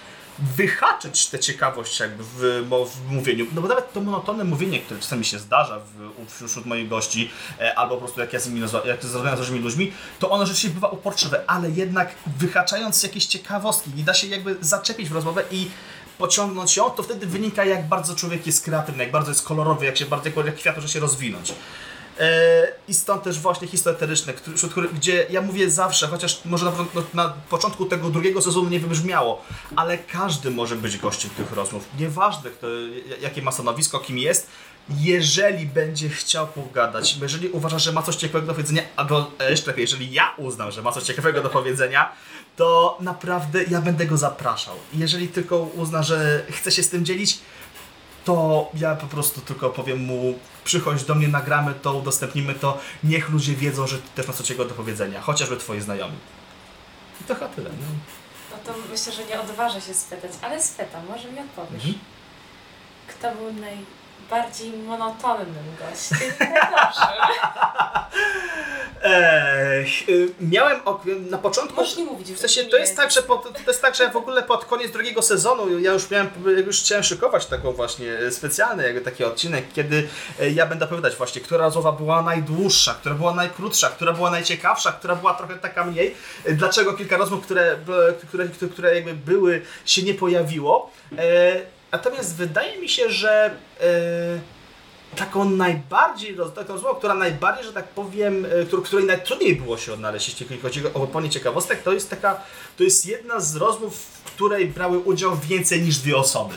[0.57, 3.47] wyhaczyć tę ciekawość jakby w, w mówieniu.
[3.55, 5.81] No bo nawet to monotonne mówienie, które czasami się zdarza
[6.29, 7.31] w, wśród moich gości,
[7.61, 10.47] e, albo po prostu jak ja z nimi jak rozmawiam z różnymi ludźmi, to ono
[10.47, 15.43] rzeczywiście bywa uporczywe, ale jednak wyhaczając jakieś ciekawostki i da się jakby zaczepić w rozmowę
[15.51, 15.71] i
[16.21, 19.97] pociągnąć ją, to wtedy wynika jak bardzo człowiek jest kreatywny, jak bardzo jest kolorowy, jak
[19.97, 21.53] się bardzo jak kwiat może się rozwinąć.
[22.21, 23.69] E, I stąd też właśnie
[24.69, 26.73] których, gdzie ja mówię zawsze, chociaż może na,
[27.15, 29.45] na początku tego drugiego sezonu nie wybrzmiało,
[29.77, 31.89] ale każdy może być gościem tych rozmów.
[31.99, 32.67] Nieważne, kto,
[33.21, 34.47] jakie ma stanowisko, kim jest,
[34.99, 39.71] jeżeli będzie chciał pogadać, jeżeli uważa, że ma coś ciekawego do powiedzenia, albo e, jeszcze
[39.71, 42.13] lepiej, jeżeli ja uznam, że ma coś ciekawego do powiedzenia,
[42.57, 44.77] to naprawdę ja będę go zapraszał.
[44.95, 47.39] Jeżeli tylko uzna, że chce się z tym dzielić,
[48.25, 53.29] to ja po prostu tylko powiem mu, przychodź do mnie, nagramy to, udostępnimy to, niech
[53.29, 56.17] ludzie wiedzą, że ty też masz coś ciekawego do powiedzenia, chociażby twoi znajomi.
[57.21, 57.71] I to chyba tyle.
[57.71, 57.87] No.
[58.51, 61.85] No to myślę, że nie odważę się spytać, ale spytam, może mi odpowiesz.
[61.85, 61.95] Mhm.
[63.09, 63.53] Kto był
[64.31, 66.19] najbardziej monotonnym gościem?
[66.41, 67.41] Najgorszym?
[69.03, 71.77] Eee, y, miałem ok- na początku.
[71.77, 72.33] Możesz nie mówić.
[72.33, 74.93] W sensie to jest tak, że pod, to jest tak, że w ogóle pod koniec
[74.93, 76.31] drugiego sezonu ja już miałem,
[76.67, 80.09] już chciałem szykować taką właśnie e, specjalny jakby taki odcinek, kiedy
[80.41, 84.93] e, ja będę opowiadać właśnie, która rozmowa była najdłuższa, która była najkrótsza, która była najciekawsza,
[84.93, 86.15] która była trochę taka mniej.
[86.45, 87.77] E, Dlaczego kilka rozmów, które,
[88.29, 90.91] które, które, które jakby były, się nie pojawiło.
[91.93, 93.87] Natomiast wydaje mi się, że e,
[95.17, 100.41] taką najbardziej, taką rozmową, która najbardziej, że tak powiem, którą, której najtrudniej było się odnaleźć,
[100.41, 102.41] jeśli chodzi o oponie ciekawostek, to jest taka,
[102.77, 106.55] to jest jedna z rozmów, w której brały udział więcej niż dwie osoby.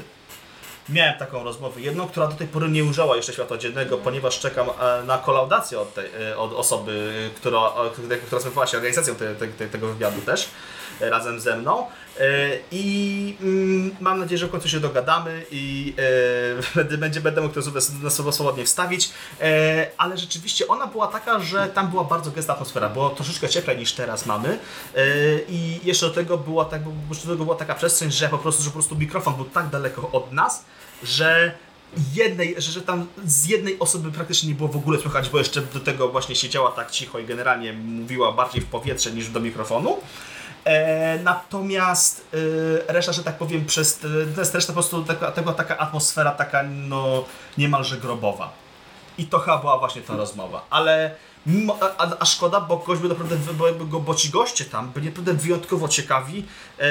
[0.90, 4.68] Miałem taką rozmowę, jedną, która do tej pory nie ujrzała jeszcze światła dziennego, ponieważ czekam
[4.70, 6.06] e, na kolaudację od, tej,
[6.38, 7.60] od osoby, która,
[8.26, 10.50] która zajmowała się organizacją te, te, te, tego wywiadu też,
[11.00, 11.88] razem ze mną.
[12.20, 17.42] E, I mm, mam nadzieję, że w końcu się dogadamy i e, będę, będzie, będę
[17.42, 19.10] mógł to sobie swobodnie wstawić.
[19.42, 22.90] E, ale rzeczywiście ona była taka, że tam była bardzo gęsta atmosfera.
[22.90, 24.60] Było troszeczkę cieplej niż teraz mamy.
[25.50, 28.70] I jeszcze do tego była, tak, do tego była taka przestrzeń, że po prostu, że
[28.70, 30.66] po prostu mikrofon był tak daleko od nas,
[31.04, 31.52] że
[32.14, 35.62] jednej, że, że tam z jednej osoby praktycznie nie było w ogóle słychać, bo jeszcze
[35.62, 39.98] do tego właśnie siedziała tak cicho i generalnie mówiła bardziej w powietrze niż do mikrofonu.
[40.66, 42.28] E, natomiast
[42.90, 44.00] e, reszta, że tak powiem, przez
[44.36, 47.24] to jest reszta po prostu taka, była taka atmosfera taka no
[47.58, 48.54] niemalże grobowa.
[49.18, 50.66] I to chyba była właśnie ta rozmowa.
[50.70, 53.38] Ale mimo, a, a- szkoda, bo gość był naprawdę,
[53.86, 56.46] bo, bo ci goście tam byli naprawdę wyjątkowo ciekawi.
[56.80, 56.84] E,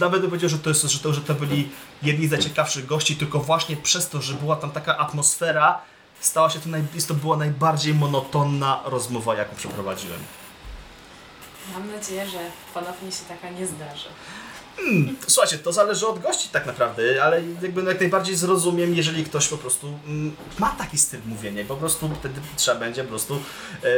[0.00, 1.68] nawet bym powiedział, że to, jest, że, to, że to byli
[2.02, 5.78] jedni z najciekawszych gości, tylko właśnie przez to, że była tam taka atmosfera,
[6.20, 10.20] stała się to, naj, to była najbardziej monotonna rozmowa, jaką przeprowadziłem.
[11.72, 12.38] Mam nadzieję, że
[12.74, 14.08] ponownie się taka nie zdarzy.
[15.26, 19.58] Słuchajcie, to zależy od gości tak naprawdę, ale jakby jak najbardziej zrozumiem, jeżeli ktoś po
[19.58, 23.88] prostu mm, ma taki styl mówienia i po prostu wtedy trzeba będzie po prostu e,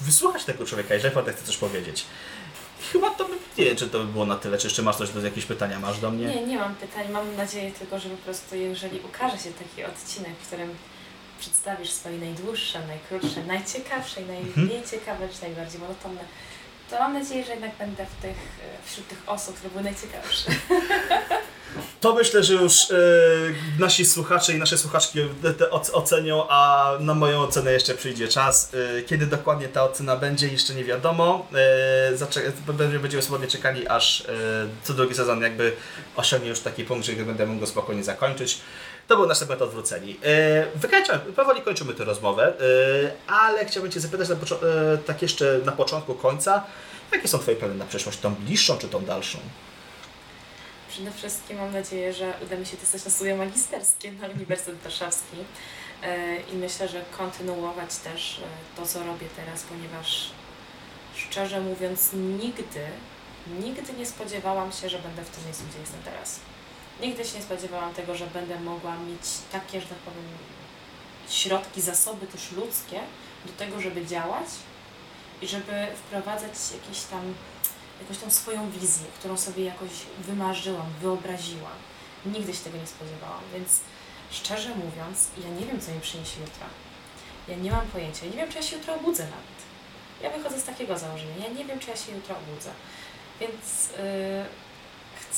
[0.00, 2.04] wysłuchać tego człowieka, jeżeli naprawdę chce coś powiedzieć.
[2.92, 5.10] Chyba to by, nie wiem, czy to by było na tyle, czy jeszcze masz coś
[5.10, 6.26] do jakieś pytania masz do mnie?
[6.26, 7.08] Nie, nie mam pytań.
[7.12, 10.74] Mam nadzieję tylko, że po prostu jeżeli ukaże się taki odcinek, w którym
[11.38, 16.20] przedstawisz swoje najdłuższe, najkrótsze, najciekawsze i najmniej ciekawe, czy najbardziej monotonne,
[16.90, 20.50] to mam nadzieję, że jednak będę w tych, e, wśród tych osób, które były najciekawsze.
[22.00, 22.94] To myślę, że już e,
[23.78, 25.18] nasi słuchacze i nasze słuchaczki
[25.92, 28.74] ocenią, a na moją ocenę jeszcze przyjdzie czas.
[28.98, 31.46] E, kiedy dokładnie ta ocena będzie, jeszcze nie wiadomo.
[32.14, 34.24] Zacze- będziemy swobodnie czekali, aż
[34.82, 35.72] co drugi sezon jakby
[36.16, 38.60] osiągnie już taki punkt, że będę mógł go spokojnie zakończyć.
[39.08, 40.16] To był nasz segment odwróceni.
[40.24, 42.52] E, wykańczamy, powoli kończymy tę rozmowę,
[43.26, 46.64] e, ale chciałbym Cię zapytać e, tak jeszcze na początku końca,
[47.12, 49.38] jakie są Twoje plany na przyszłość, tą bliższą czy tą dalszą?
[50.88, 55.36] Przede wszystkim mam nadzieję, że uda mi się dostać na studia magisterskie na Uniwersytet Warszawski
[56.52, 58.40] i myślę, że kontynuować też
[58.76, 60.30] to, co robię teraz, ponieważ
[61.16, 62.86] szczerze mówiąc nigdy,
[63.60, 66.40] nigdy nie spodziewałam się, że będę w tym miejscu, gdzie jestem teraz.
[67.00, 69.22] Nigdy się nie spodziewałam tego, że będę mogła mieć
[69.52, 70.24] takie, że tak powiem,
[71.28, 73.00] środki, zasoby też ludzkie
[73.46, 74.46] do tego, żeby działać
[75.42, 77.34] i żeby wprowadzać jakieś tam
[78.00, 81.78] jakąś tam swoją wizję, którą sobie jakoś wymarzyłam, wyobraziłam.
[82.26, 83.80] Nigdy się tego nie spodziewałam, więc
[84.30, 86.66] szczerze mówiąc, ja nie wiem, co mi przyniesie jutro.
[87.48, 89.58] Ja nie mam pojęcia, ja nie wiem, czy ja się jutro obudzę nawet.
[90.22, 92.70] Ja wychodzę z takiego założenia, ja nie wiem, czy ja się jutro obudzę.
[93.40, 94.67] Więc yy,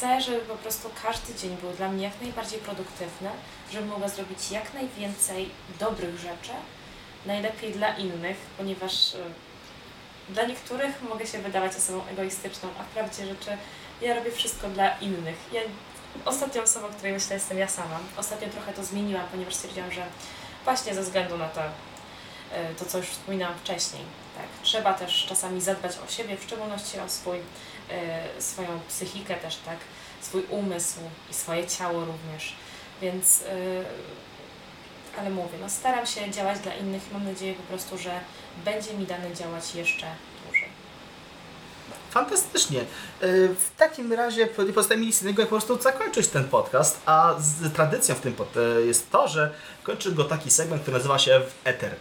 [0.01, 3.31] chcę, żeby po prostu każdy dzień był dla mnie jak najbardziej produktywny,
[3.73, 6.53] żebym mogła zrobić jak najwięcej dobrych rzeczy,
[7.27, 9.21] najlepiej dla innych, ponieważ yy,
[10.35, 13.51] dla niektórych mogę się wydawać osobą egoistyczną, a w prawdzie rzeczy
[14.01, 15.37] ja robię wszystko dla innych.
[15.53, 15.61] Ja,
[16.25, 17.99] ostatnią osobą, której myślę, jestem ja sama.
[18.17, 20.07] Ostatnio trochę to zmieniłam, ponieważ stwierdziłam, że
[20.65, 21.61] właśnie ze względu na to,
[22.53, 24.03] e, to co już wspominałam wcześniej,
[24.37, 27.43] tak, trzeba też czasami zadbać o siebie, w szczególności o swój, e,
[28.39, 29.79] swoją psychikę też, tak,
[30.21, 32.55] swój umysł i swoje ciało również.
[33.03, 33.85] Więc, e,
[35.19, 38.21] ale mówię, no staram się działać dla innych i mam nadzieję po prostu, że
[38.65, 40.07] będzie mi dane działać jeszcze
[40.45, 40.69] dłużej.
[42.11, 42.81] Fantastycznie.
[43.23, 47.35] Y, W takim razie nie pozostaje mi nic innego, po prostu zakończyć ten podcast, a
[47.75, 48.35] tradycją w tym
[48.87, 51.95] jest to, że kończy go taki segment, który nazywa się w Ether.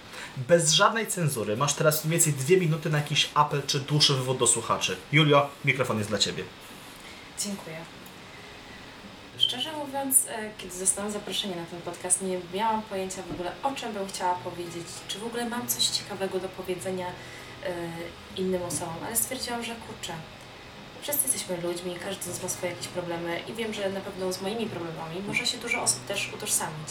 [0.47, 1.57] Bez żadnej cenzury.
[1.57, 4.97] Masz teraz mniej więcej dwie minuty na jakiś apel czy dłuższy wywód do słuchaczy.
[5.11, 6.43] Julio, mikrofon jest dla Ciebie.
[7.39, 7.77] Dziękuję.
[9.37, 13.71] Szczerze mówiąc, e, kiedy zostałam zaproszona na ten podcast, nie miałam pojęcia w ogóle, o
[13.71, 17.71] czym bym chciała powiedzieć, czy w ogóle mam coś ciekawego do powiedzenia e,
[18.37, 20.13] innym osobom, ale stwierdziłam, że kurczę,
[21.01, 24.41] wszyscy jesteśmy ludźmi, każdy z nas ma jakieś problemy i wiem, że na pewno z
[24.41, 26.89] moimi problemami może się dużo osób też utożsamić.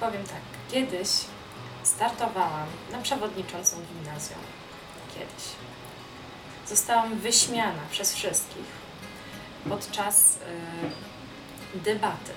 [0.00, 1.08] Powiem tak, kiedyś
[1.82, 4.38] startowałam na przewodniczącą gimnazjum.
[5.14, 5.44] Kiedyś.
[6.68, 8.64] Zostałam wyśmiana przez wszystkich
[9.68, 12.32] podczas y, debaty.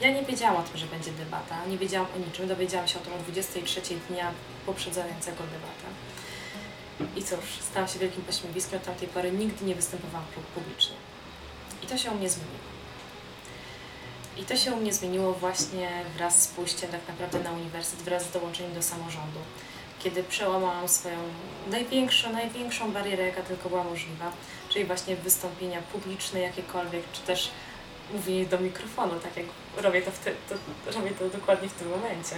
[0.00, 3.02] Ja nie wiedziałam o tym, że będzie debata, nie wiedziałam o niczym, dowiedziałam się o
[3.02, 4.32] tym o 23 dnia
[4.66, 5.88] poprzedzającego debatę.
[7.16, 7.38] I cóż,
[7.70, 10.96] stałam się wielkim pośmiewiskiem, od tamtej pory nigdy nie występowałam pu- publicznie.
[11.82, 12.77] I to się u mnie zmieniło.
[14.38, 18.22] I to się u mnie zmieniło właśnie wraz z pójściem tak naprawdę na uniwersytet, wraz
[18.22, 19.38] z dołączeniem do samorządu.
[19.98, 21.18] Kiedy przełamałam swoją
[21.70, 24.32] największą, największą barierę, jaka tylko była możliwa,
[24.68, 27.50] czyli właśnie wystąpienia publiczne jakiekolwiek, czy też
[28.12, 32.36] mówienie do mikrofonu, tak jak robię to, ty, to, robię to dokładnie w tym momencie.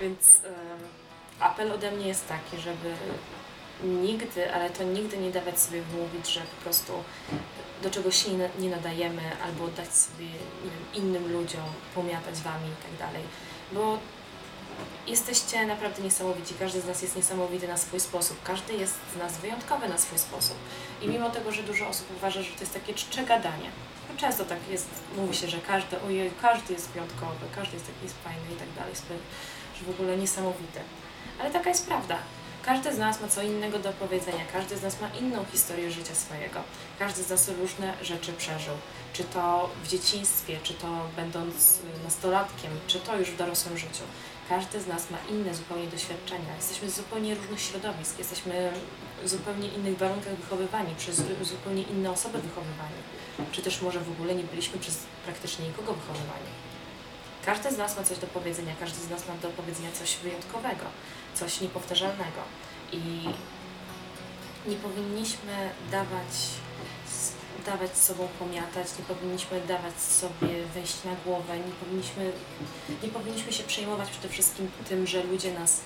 [0.00, 0.54] Więc em,
[1.40, 2.94] apel ode mnie jest taki, żeby
[3.84, 6.92] nigdy, ale to nigdy nie dawać sobie wmówić, że po prostu
[7.82, 10.26] do czegoś się nie, na- nie nadajemy, albo dać sobie
[10.64, 11.64] wiem, innym ludziom
[11.94, 13.22] pomiatać wami i tak dalej.
[13.72, 13.98] Bo
[15.06, 16.54] jesteście naprawdę niesamowici.
[16.58, 18.42] Każdy z nas jest niesamowity na swój sposób.
[18.44, 20.56] Każdy jest z nas wyjątkowy na swój sposób.
[21.02, 23.70] I mimo tego, że dużo osób uważa, że to jest takie czcze gadanie,
[24.08, 28.08] bo często tak jest, mówi się, że każdy, ojej, każdy jest wyjątkowy, każdy jest taki
[28.24, 28.94] fajny i tak dalej,
[29.78, 30.80] że w ogóle niesamowity.
[31.40, 32.18] Ale taka jest prawda.
[32.64, 36.14] Każdy z nas ma co innego do powiedzenia, każdy z nas ma inną historię życia
[36.14, 36.60] swojego.
[36.98, 38.74] Każdy z nas różne rzeczy przeżył.
[39.12, 40.86] Czy to w dzieciństwie, czy to
[41.16, 44.04] będąc nastolatkiem, czy to już w dorosłym życiu.
[44.48, 46.56] Każdy z nas ma inne zupełnie doświadczenia.
[46.56, 48.72] Jesteśmy z zupełnie różnych środowisk, jesteśmy
[49.24, 53.00] w zupełnie innych warunkach wychowywani, przez zu- zupełnie inne osoby wychowywani.
[53.52, 56.50] Czy też może w ogóle nie byliśmy przez praktycznie nikogo wychowywani.
[57.46, 60.84] Każdy z nas ma coś do powiedzenia, każdy z nas ma do powiedzenia coś wyjątkowego,
[61.40, 62.40] coś niepowtarzalnego.
[62.92, 63.00] I
[64.66, 66.32] nie powinniśmy dawać,
[67.66, 72.32] dawać sobą pomiatać, nie powinniśmy dawać sobie wejść na głowę, nie powinniśmy,
[73.02, 75.80] nie powinniśmy się przejmować przede wszystkim tym, że ludzie nas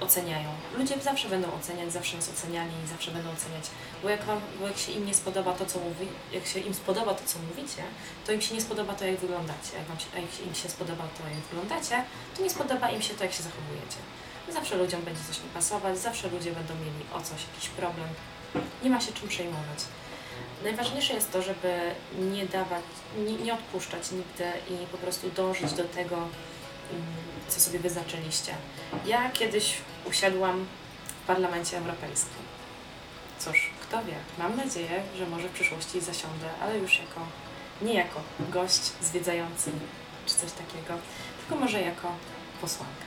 [0.00, 0.48] oceniają.
[0.78, 3.64] Ludzie zawsze będą oceniać, zawsze nas oceniali i zawsze będą oceniać.
[4.02, 6.74] Bo jak, wam, bo jak się im nie spodoba to, co mówi, jak się im
[6.74, 7.82] spodoba to, co mówicie,
[8.26, 9.70] to im się nie spodoba to, jak wyglądacie.
[9.78, 12.04] Jak, wam się, jak im się spodoba to, jak wyglądacie,
[12.36, 14.00] to nie spodoba im się to, jak się zachowujecie.
[14.52, 18.08] Zawsze ludziom będzie coś nie pasować, zawsze ludzie będą mieli o coś jakiś problem.
[18.82, 19.78] Nie ma się czym przejmować.
[20.64, 22.84] Najważniejsze jest to, żeby nie dawać,
[23.18, 27.06] nie, nie odpuszczać nigdy i po prostu dążyć do tego, mm,
[27.48, 28.54] co sobie wyznaczyliście.
[29.06, 29.74] Ja kiedyś
[30.04, 30.66] usiadłam
[31.22, 32.46] w Parlamencie Europejskim.
[33.38, 37.20] Cóż, kto wie, mam nadzieję, że może w przyszłości zasiądę, ale już jako,
[37.82, 39.70] nie jako gość zwiedzający
[40.26, 40.94] czy coś takiego,
[41.38, 42.12] tylko może jako
[42.60, 43.05] posłanka.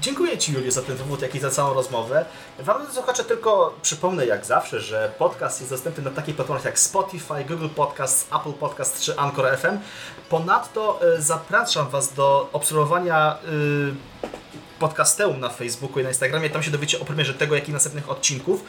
[0.00, 2.24] Dziękuję Ci, Julio, za ten wywód, jak i za całą rozmowę.
[2.58, 7.44] Wam, słuchacze, tylko przypomnę jak zawsze, że podcast jest dostępny na takich platformach jak Spotify,
[7.48, 9.78] Google Podcast, Apple Podcast czy Anchor FM.
[10.28, 14.28] Ponadto e, zapraszam Was do obserwowania e,
[14.78, 16.50] podcasteum na Facebooku i na Instagramie.
[16.50, 18.64] Tam się dowiecie o premierze tego, jak i następnych odcinków.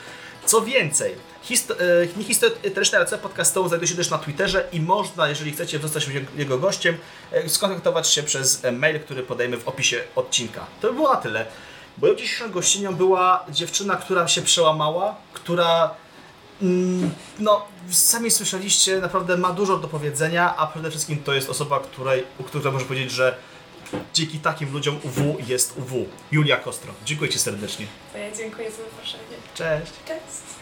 [0.46, 1.16] Co więcej,
[1.50, 6.08] histo- e, niehistoryczne RC podcasteum znajduje się też na Twitterze i można, jeżeli chcecie zostać
[6.36, 6.98] jego- gościem,
[7.32, 10.66] e, skontaktować się przez e, mail, który podajemy w opisie odcinka.
[10.82, 11.46] To by było na tyle.
[11.98, 15.96] Moją dzisiejszą gościnią była dziewczyna, która się przełamała, która
[16.62, 21.80] mm, no, sami słyszeliście, naprawdę ma dużo do powiedzenia, a przede wszystkim to jest osoba,
[21.80, 23.36] której, u której może powiedzieć, że
[24.14, 26.06] dzięki takim ludziom UW jest UW.
[26.32, 26.94] Julia Kostro.
[27.06, 27.86] Dziękuję Ci serdecznie.
[28.16, 29.24] Ja dziękuję za zaproszenie.
[29.54, 29.94] Cześć.
[30.06, 30.53] Cześć!